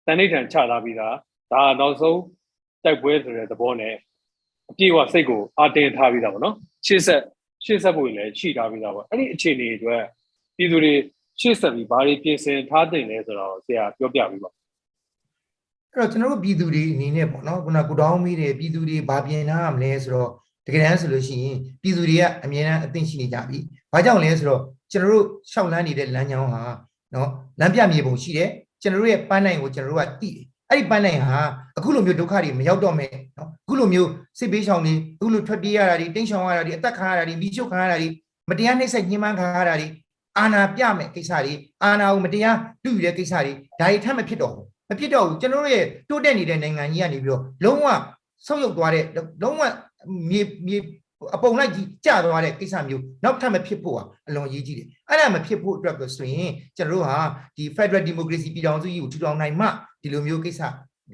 [0.05, 1.15] တန်ဋိဌာန်ချထားပြီးသား
[1.51, 2.19] ဒါနောက်ဆုံး
[2.83, 3.95] တိုက်ပွဲဆိုတဲ့သဘောနဲ့
[4.69, 6.55] အပြည့်အဝစိတ်ကိုအတင်းထားပြီးသားပေါ့နော်
[6.85, 7.21] ရှေ့ဆက်
[7.65, 10.03] ရှေ့ဆက်ဖို့လည်းရှိထားပြီးသားပေါ့အဲ့ဒီအခြေအနေတွေအတွက်
[10.57, 10.93] ပြည်သူတွေ
[11.41, 14.49] ရှေ့ဆက်ပြီးဘာတွေပြင်ဆင်ထားတင်လဲဆိုတော့ဆရာပြောပြပြီးပါ
[15.93, 20.29] အဲ့တော့ကျွန်တော်တို့ပြည်သူတွေအနေနဲ့ပေါ့နော်ခုနကကိုတောင်းမိတယ်ပြည်သူတွေဘာပြင်ထားရမလဲဆိုတော့
[20.65, 23.59] တကယ်တမ်းဆိုလို့ရှိရင်ပြည်သူတွေကအမြဲတမ်းအသင့်ရှိနေကြပြီ။
[23.93, 24.61] ဘာကြောင့်လဲဆိုတော့
[24.91, 26.61] ကျွန်တော်တို့ရှောက်လန်းနေတဲ့လမ်းကြောင်းဟာ
[27.13, 27.29] နော်
[27.59, 28.49] လမ်းပြမြေပုံရှိတယ်
[28.81, 31.39] ကျွန်တော်တို့ရဲ့ပန်းနိုင်ကိုကျွန်တော်တို့ကတည်တယ်။အဲ့ဒီပန်းနိုင်ဟာ
[31.77, 34.09] အခုလိုမျိုးဒုက္ခတွေမရောက်တော့မဲ့နော်အခုလိုမျိုး
[34.39, 38.09] စစ်ပေးချောင်တွေအခုလိုထွက်ပြေးရတာတွေတိန့်ချောင်ရတာတွေအသက်ခံရတာတွေမိချုပ်ခံရတာတွေ
[38.49, 39.87] မတရားနှိပ်စက်ညှဉ်းပန်းခံရတာတွေ
[40.37, 47.87] အာဏာပြမဲ့ကိစ္စတွေအာဏာကိုမတရားလူယူတဲ့ကိစ္စတွေဒါတွေထပ်မဖြစ်တော့ဘူးမဖြစ်တော့ဘူးကျွန်တော်တို့ရဲ့တိုးတက်နေတဲ့နိုင်ငံကြီးကနေပြီးတော့လုံးဝ
[48.45, 49.05] ဆောက်ရုပ်သွားတဲ့
[49.41, 49.61] လုံးဝ
[50.29, 50.77] မြေမြေ
[51.35, 57.17] အပုံလိုက်ကြီးကျသွားတဲ့ကိစ္စမျိုးနောက်ထပ်မဖြစ်ဖို့ကအလွန်အရေးကြီးတယ်အဲ့ဒါမဖြစ်ဖို့အတွက်ဆိုရင်ကျွန်တော်တို့ဟာ
[57.57, 59.67] ဒီ Federal Democracy ပြည်ထောင်စုကြီးကိုထူထောင်နိုင်မှ
[60.01, 60.61] ဒီလိုမျိုးကိစ္စ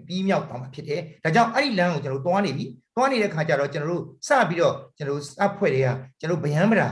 [0.08, 5.90] ပြီးမြောက်သွားမှာဖြစ်တယ်ဒါကြောင့်အဲ့ဒီလမ်းကိုကျွန်တော်တို့သွားနေပြီသွားနေတဲ့ခါကျတော့ကျွန်တော်တို့စပြီးတော့ကျွန်တော်တို့စဖွဲ့တွေက
[6.20, 6.88] ကျွန်တော်တို့ဗျမ်းမတာ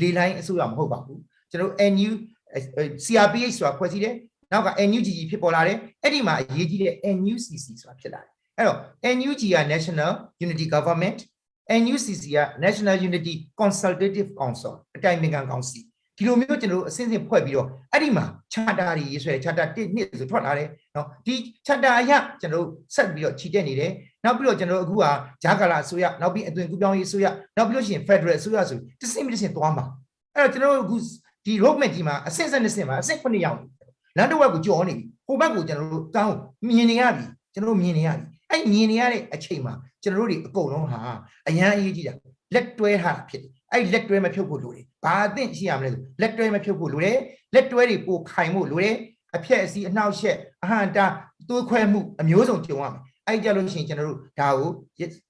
[0.00, 2.10] လေလိုင်းအစိုးရမဟုတ်ပါဘူးကျွန်တော်တို့ NU
[3.04, 4.14] CRPH ဆိုတာဖွဲ့စည်းတယ်
[4.52, 8.78] နောက်က NUGG ဖြစ်ပေါ်လာတယ်အဲ့ဒီမှာအရေးကြီးတဲ့ NUCC ဆိုတာဖြစ်လာတယ်အဲ့တော့
[9.16, 10.12] NUG က National
[10.44, 11.18] Unity Government
[11.81, 15.79] NUCC က National Unity Consultative Council အတိုင်ပင်ခံကောင်စီ
[16.17, 21.35] ဒီလိုမျိုးကျွန်တော်တို့အစင်းစင်ဖွဲ့ပြီးတော့အဲ့ဒီမှာ charter တွေရေးဆွဲတယ် charter 1နှစ်ဆိုထွက်လာတယ်เนาะဒီ
[21.65, 22.11] charter အရ
[22.41, 23.91] ကျွန်တော်တို့ဆက်ပြီးတော့ခြိတက်နေတယ်
[24.23, 25.11] နောက်ပြီးတော့ကျွန်တော်တို့အခုဟာ
[25.43, 27.25] ဂျာကာလာအစိုးရနောက်ပြီးအသွင်ကူးပြောင်းရေးအစိုးရ
[27.57, 29.85] နောက်ပြီးလို့ရှိရင် Federal အစိုးရဆိုတစ်စင်းပြီးတစ်စင်းသွားမှာ
[30.33, 30.97] အဲ့တော့ကျွန်တော်တို့အခု
[31.45, 33.67] ဒီ roadmap ကြီးမှာအစင်းစက်နှစ်စင်းမှာအစင်း9ရောက်နေ
[34.17, 36.35] လမ်းတစ်ဝက်ကိုကြော်နေပြီဟိုဘက်ကိုကျွန်တော်တို့တောင်း
[36.67, 40.98] မြင်နေရပြီကျွန်တော်တို့မြင်နေရပြီအဲ့မြင်နေရတဲ့အချိန်မှာ ကျွန်တော်တို့တွေအကုန်လုံးဟာ
[41.48, 42.14] အရန်အရေးကြီးတာ
[42.54, 47.18] လက်တွဲထားတာဖြစ်တယ်အဲ့လက်တွဲမဖြုတ်ဖို့လိုတယ်ဘာအသင့်ရှိရမလဲဆိုလက်တွဲမဖြုတ်ဖို့လိုတယ်
[47.54, 48.94] လက်တွဲတွေပိုခိုင်ဖို့လိုတယ်
[49.36, 51.06] အဖြက်အစီအနှောက်အယှက်အဟံတာ
[51.48, 54.70] သွေးခွဲမှုအမျိုးစုံကြုံရမယ်အဲ့ကြလို့ရှိရင်ကျွန်တော်တို့ဒါကို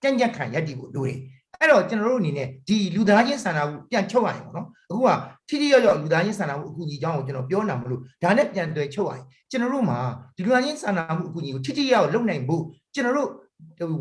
[0.02, 1.18] ကြံ့ကြံ့ခံရည်တည်ဖို့လိုတယ်
[1.60, 5.10] အဲ့တော့ကျွန်တော်တို့အနေနဲ့ဒီလူသားချင်းစာနာမှုပြန်ချုပ်ရရင်ပေါ့နော်အခုက
[5.48, 9.98] ထိထိရောက်ရောက်လူသားချင်းစာနာမှုအကူအညီအကြောင်းကိုကျွန်တော်ပြောနာမလို့ဒါနဲ့ပြန်တွေ့ချုပ်ရရင်ကျွန်တော်တို့မှာ
[10.36, 12.62] ဒီလူသားချင်းစာနာမှုအကူအညီကိုထိထိရောက်ရောက်လုပ်နိုင်ဖို့
[12.94, 13.28] ကျွန်တော်တို့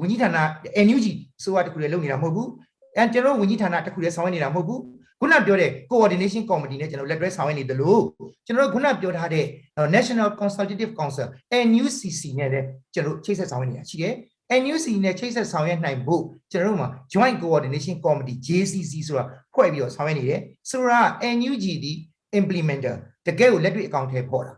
[0.01, 0.29] ဝန်ကြီးဌာန
[0.85, 1.07] NUG
[1.43, 2.49] ဆိုတာတခုလည်းလုပ်နေတာမဟုတ်ဘူး
[2.95, 4.81] အဲကျွန်တော်တို့ဝန်ကြီးဌာနတခုလည်းဆောင်ရွက်နေတာမဟုတ်ဘူး
[5.19, 8.01] ခုနပြောတဲ့ coordination committee နဲ့ကျွန်တော်လက်တွဲဆောင်ရွက်နေတယ်လို့
[8.45, 9.45] ကျွန်တော်တို့ခုနပြောထားတဲ့
[9.95, 11.27] National Consultative Council
[11.67, 14.13] NUCC နဲ့လည်းကျွန်တော်တို့ချိတ်ဆက်ဆောင်ရွက်နေတာရှိတယ်
[14.61, 21.91] NUC နဲ့ချိတ်ဆက်ဆောင်ရွက်နိုင်ဖို့ကျွန်တော်တို့မှာ Joint Coordination Committee JCC ဆိုတာဖွဲ့ပြီးတော့ဆောင်ရွက်နေတယ်ဆိုတော့ NUG ဒီ
[22.39, 22.95] implementer
[23.27, 24.53] တကယ်ကိုလက်တွေ့အကောင့်ထဲပေါ်တာ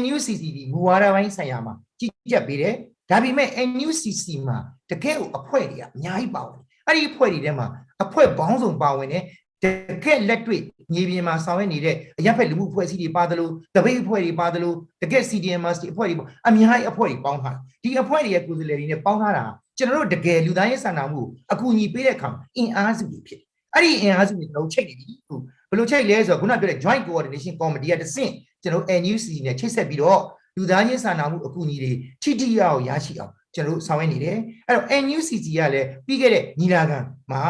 [0.00, 2.74] NUCC ဒီမူဝါဒပိုင်းဆိုင်ရာမှာကြီးကြပ်ပေးတယ်
[3.10, 4.58] ဒါပေမဲ့ NUCC မှာ
[4.90, 7.66] တကယ်ကိုအဖွဲ့တွေကအများကြီးပါဝင်အဲ့ဒီအဖွဲ့တွေထဲမှာ
[8.04, 9.24] အဖွဲ့ပေါင်းစုံပါဝင်တယ်
[9.64, 9.66] တ
[10.04, 10.62] ကယ်လက်တွေ့
[10.94, 19.44] ညီပြင်မှာဆောင်ရွက်နေတဲ့အရက်ဖက်လူမှုအဖွဲ့အစည်းတွေပါတယ်လို့တပိတ်အဖွဲ့တွေပါတယ်လို့တကယ် CDMS တွေအဖွဲ့တွေပေါ့အများကြီးအဖွဲ့တွေပေါင်းထားတယ်ဒီအဖွဲ့တွေရဲ့ကိုယ်စားလှယ်တွေနဲ့ပေါင်းထားတာ
[19.78, 21.20] ကျွန်တော်တို့တကယ်လူသားရေးစာနာမှု
[21.52, 28.32] အကူအညီပေးတဲ့အခါအင်အားစုတွေဖြစ်တယ်အဲ့ဒီအင်အားစုတွေကျွန်တော်ချိတ်နေပြီဟုတ်ဘယ်လိုချိတ်လဲဆိုတော့ခုနပြောတဲ့ Joint Coordination Committee ကတဆင့်
[28.62, 30.20] ကျွန်တော် NUC နဲ့ချိတ်ဆက်ပြီးတော့
[30.56, 31.92] လူသားရေးစာနာမှုအကူအညီတွေ
[32.22, 36.98] ထိထိရောက်ရရှိအောင်ကျွန်တော်တို့ဆောင်ရွက်နေတယ်အဲ့တော့ NUCC ကလည်းပြီးခဲ့တဲ့ညီလာခံ
[37.30, 37.42] မှာ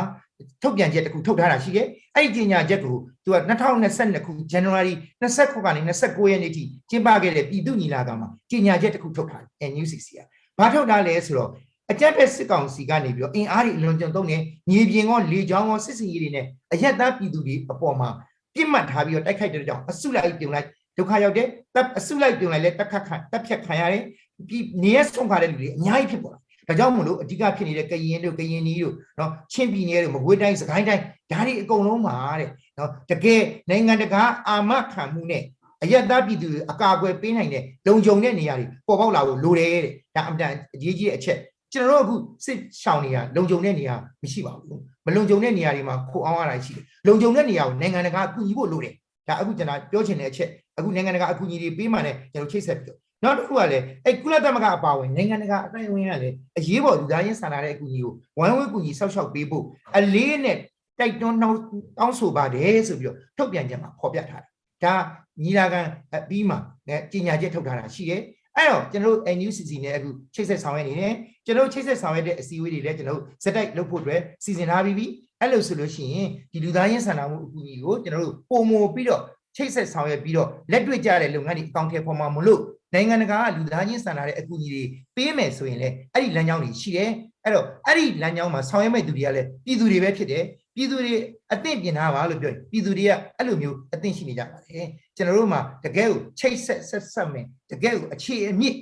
[0.62, 10.20] ထုတ်ပြန်ချက်တစ်ခုထုတ်ထားတာရှိတယ်အဲ့ဒီကြေညာချက်ကိုသူက2022ခု January 29ခုကနေ29ရက်နေ့ထိကျင်းပခဲ့တဲ့ပြည်သူ့ညီလာခံမှာကြေညာချက်တစ်ခုထုတ်ထားတယ် NUCC က
[10.58, 11.50] ဘာထုတ်ထားလဲဆိုတော့
[11.90, 14.36] အကြက်ဖက်စစ်ကောင်စီကနေပြီးတော့အင်အားတွေအလွန်ကြုံသုံးနေ
[14.70, 18.08] မြေပြင်ကောလေကြောင်းကောစစ်စင်ရေးတွေနဲ့အရက်သားပြည်သူတွေအပေါ်မှာ
[18.54, 20.66] ပြစ်မှတ်ထားပြီးတော့တိုက်ခိုက်တဲ့ကြောင့်အစုလိုက်ပြုံလိုက်
[20.96, 24.04] ဒုက္ခရောက်တဲ့တပ်အစုလိုက်ပြုံလိုက်လဲတက်ခတ်ခံတက်ဖြတ်ခံရတယ်
[24.48, 35.42] ပြီးနေရဆုံးခါတဲ့လူတွေအများကြီးဖြစ်ပေါ်လာဒါကြောင့်မလို့အဓိကဖြစ်နေတဲ့ကရင်တို့ကရင်နီတို့နော်ချင်းပြည်နယ်တို့မကွေးတိုင်းစကိုင်းတိုင်းဒါတွေအကုန်လုံးမှာတဲ့နော်တကယ်နိုင်ငံတကာအာမခံမှုနဲ့
[35.82, 41.38] အယက်သားပြည်သူတွေအကာအကွယ်ပေးနိုင်တဲ့လုံခြုံတဲ့နေရာတွေပေါ်ပေါက်လာဖို့လိုတယ်တဲ့ဒါအမှန်တန်အရေးကြီးတဲ့အချက်
[41.72, 48.94] ကျွန်တော်တို့အခုစစ်ရှောင်နေရလုံခြုံတဲ့နေရာမရှိပါဘူးမလုံခြုံတဲ့နေရာတွေမှာခိုအောင်ရတာရှိတယ်လုံခြုံတဲ့နေရာကိုနိုင်ငံတကာအကူအညီဖို့လိုတယ်
[49.28, 50.48] ဒါအခုကျွန်တော်ပြောချင်တဲ့အချက်
[50.78, 59.64] အခုနိုင်ငံတကာအကူအညီတွေပေးမှလည်းကျွန်တော်ချိတ်ဆက်ပြီးတော့နောက်တစ်ခုကလည်းအဲကုလသမဂ္ဂအပါအဝင်နိုင်ငံတကာအတိုင်းအဝင်ကလည်းအရေးပေါ်လူသားချင်းစာနာတဲ့အကူအညီကိုဝမ်ဝဲကူညီဆောက်ရှောက်ပေးဖို့
[59.96, 60.58] အလေးနဲ့
[60.98, 61.58] တိုက်တွန်းနှောင်း
[61.98, 64.50] တောင်းဆိုပါတယ်ဆိုပြီးတော့ထုတ်ပြန်ချက်မှာဖော်ပြထားတာ
[64.84, 64.94] ဒါ
[65.42, 65.80] ညီလာခံ
[66.14, 66.58] အပြီးမှာ
[66.88, 68.22] ねကြီးညာချက်ထုတ်ထားတာရှိတယ်
[68.56, 71.14] အဲ့တော့ကျွန်တော်တို့ NUCC နဲ့အခုချိတ်ဆက်ဆောင်ရွက်နေတယ်
[71.46, 75.06] ကျွန်တော်တို့ချိတ်ဆက်ဆောင်ရွက်တဲ့အစည်းအဝေးတွေလည်းကျွန်တော်တို့စက်တိုက်လုပ်ဖို့အတွက်စီစဉ်ထားပြီးပြီ
[75.40, 79.22] အဲ့လိုဆိုလို့ရှိရင်ဒီလူသားချင်းစာနာမှုအကူအညီကိုကျွန်တော်တို့ပုံမပြီးတော့
[79.56, 82.60] ချိတ်ဆက်ဆောင်ရွက်ပြီးတော့လက်တွေ့ကြတဲ့လုပ်ငန်းတွေအကောင့်ထဲပေါ်မှာမလို့
[82.94, 84.82] နိုင်ငံတကာကလူသားချင်းစာနာတဲ့အကူအညီတွေ
[85.16, 87.10] ပေးမယ်ဆိုရင်လည်းအဲ့ဒီလမ်းကြောင်းတွေရှိတယ်
[87.44, 90.44] အဲ့တော့အဲ့ဒီလမ်းကြောင်းမှာဆောင်ရွက်မဲ့သူတွေကလည်းပြည်သူတွေပဲဖြစ်တယ်
[90.76, 91.14] ပြည်သူတွေ
[91.52, 98.76] အသင့်ပြင်ထားပါလို့ပြောရင်ပြည်သူတွေကအဲ့လိုမျိုးအသင့်ရှိနေကြပါတယ်ကျွန်တော်တို့မှာတကယ်ကိုချိတ်ဆက်ဆက်ဆက်မယ်တကယ်ကိုအခြေအမြင့်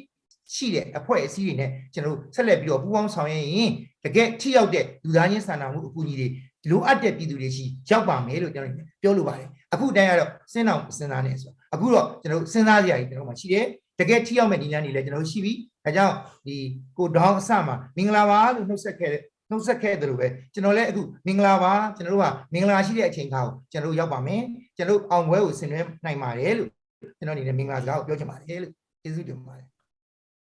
[0.55, 3.73] ရှိတဲ့အဖွဲ့အစည်းတွေနဲ့ကျွန်တော်တို့ဆက်လက်ပြီးတော့ပူးပေါင်းဆောင်ရွက်ရင်
[4.05, 6.29] တကယ်ထိရောက်တဲ့လူသားချင်းစာနာမှုအကူအညီတွေ
[6.71, 13.67] လိုအပ်တဲ့ပြည်သူတွေရှိရောက်ပါမယ်လို့ကျွန်တော်ပြောလိုပါတယ်အခုတည်းကတော့စဉ်းအောင်စဉ်းစားနေဆိုအခုတော့ကျွန်တော်စဉ်းစားကြရည်ကျွန်တော်မှရှိတယ်
[14.01, 15.53] တကယ်ထိရောက်မဲ့ဒီလမ်းတွေလည်းကျွန်တော်ရှိပြီ
[15.85, 16.15] ဒါကြောင့်
[16.47, 16.57] ဒီ
[16.99, 24.43] ကိုဒေါင်းအစမှာမင်္ဂလာပါလို့နှုတ်ဆက်ခဲ့တဲ့နှုတ်ဆက်ခဲ့တယ်လို့ပဲကျွန်တော်လည်းအခုမင်္ဂလာပါကျွန်တော်တို့ကမင်္ဂလာရှိတဲ့အချိန်ခါကိုကျွန်တော်တို့ရောက်ပါမယ်
[24.77, 26.71] ကျွန်တော်တို့အောင်ပွဲကိုဆင်နွှဲနိုင်ပါတယ်လို့
[27.19, 29.67] ကျွန်တော်အနေနဲ့မင်္ဂလာစကားကိုပြောချင်ပါတယ်လို့ကျေးဇူးတင်ပါတယ်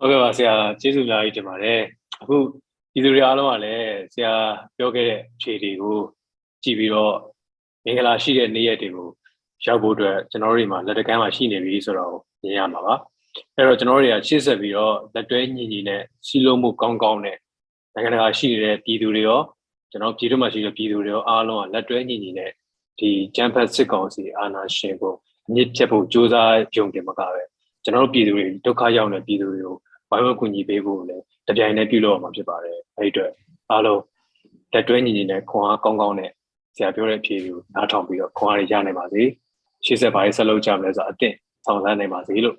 [0.01, 1.81] ဟုတ်ကဲ့ပါဆရာကျေးဇူးအများကြီးတင်ပါတယ်
[2.23, 2.37] အခု
[2.99, 4.33] ဒီလူတွေအားလုံးကလည်းဆရာ
[4.77, 5.99] ပြောခဲ့တဲ့ခြေတွေကို
[6.63, 7.15] ကြည့်ပြီးတော့
[7.85, 9.09] မင်္ဂလာရှိတဲ့နေ့ရက်တွေကို
[9.65, 12.95] ရောက်ဖို့အတွက်ကျွန်တော်တို့တွေမှာလက်တကမ်းမှာရှိနေပြီဆိုတော့မြင်ရမှာပါ
[13.57, 17.37] အဲ့တော့ကျွန်တော်တို့တွေကရှေ့ဆက်ပြီးတော့လက်တွဲညီညီနဲ့စီလုံးမှုကောင်းကောင်းနဲ့
[17.95, 19.41] နိုင်ငံတကာရှိနေတဲ့ပြည်သူတွေရော
[19.91, 22.51] ကျွန်တော်ပြည်သူမှာရှိတဲ့ပြည်သူတွေရောအားလုံးကလက်တွဲညီညီနဲ့
[22.99, 25.15] ဒီဂျမ်ဖတ်စစ်ကောင်စီအာဏာရှင်ကို
[25.49, 27.43] အမြင့်ဖြတ်ဖို့ကြိုးစားကြုံတင်မှာကပဲ
[27.85, 29.77] ကျွန်တော်တို့ပြည်သူတွေဒုက္ခရောက်နေတဲ့ပြည်သူတွေကို
[30.11, 33.31] ဝိုင်းဝန်းကူညီပေးဖို့လည်း တပြိုင်တည်းပြုလုပ်ရမှာဖြစ်ပါတယ်အဲ့ဒီအတွက်
[33.71, 34.03] အားလုံး
[34.73, 36.31] တက်တွဲညီညီနဲ့ခွန်အားကောင်းကောင်းနဲ့
[36.77, 39.23] ဆရာပြောတဲ့အဖြေကိုနားထောင်ပြီးတော့ခွန်အားရရနိုင်ပါစေ
[39.85, 41.35] ရှေ့ဆက်ပါရေးဆက်လုပ်ကြမလဲဆိုတော့အသင့်
[41.65, 42.57] ဆောင်စမ်းနိုင်ပါစေလို့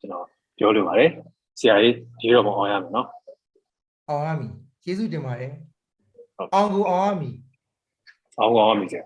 [0.00, 0.26] ကျွန်တော်
[0.58, 1.10] ပြောလိုပါတယ်
[1.58, 3.08] ဆရာကြီးဒီတော့မအောင်ရမယ်နော်
[4.08, 4.50] အောင်ရမည်
[4.82, 5.52] ကျေးဇူးတင်ပါတယ်
[6.36, 7.34] ဟုတ်အောင်ကိုအောင်ရမည်
[8.38, 9.04] အောင်ကောင်းအောင်ပြီဆရာ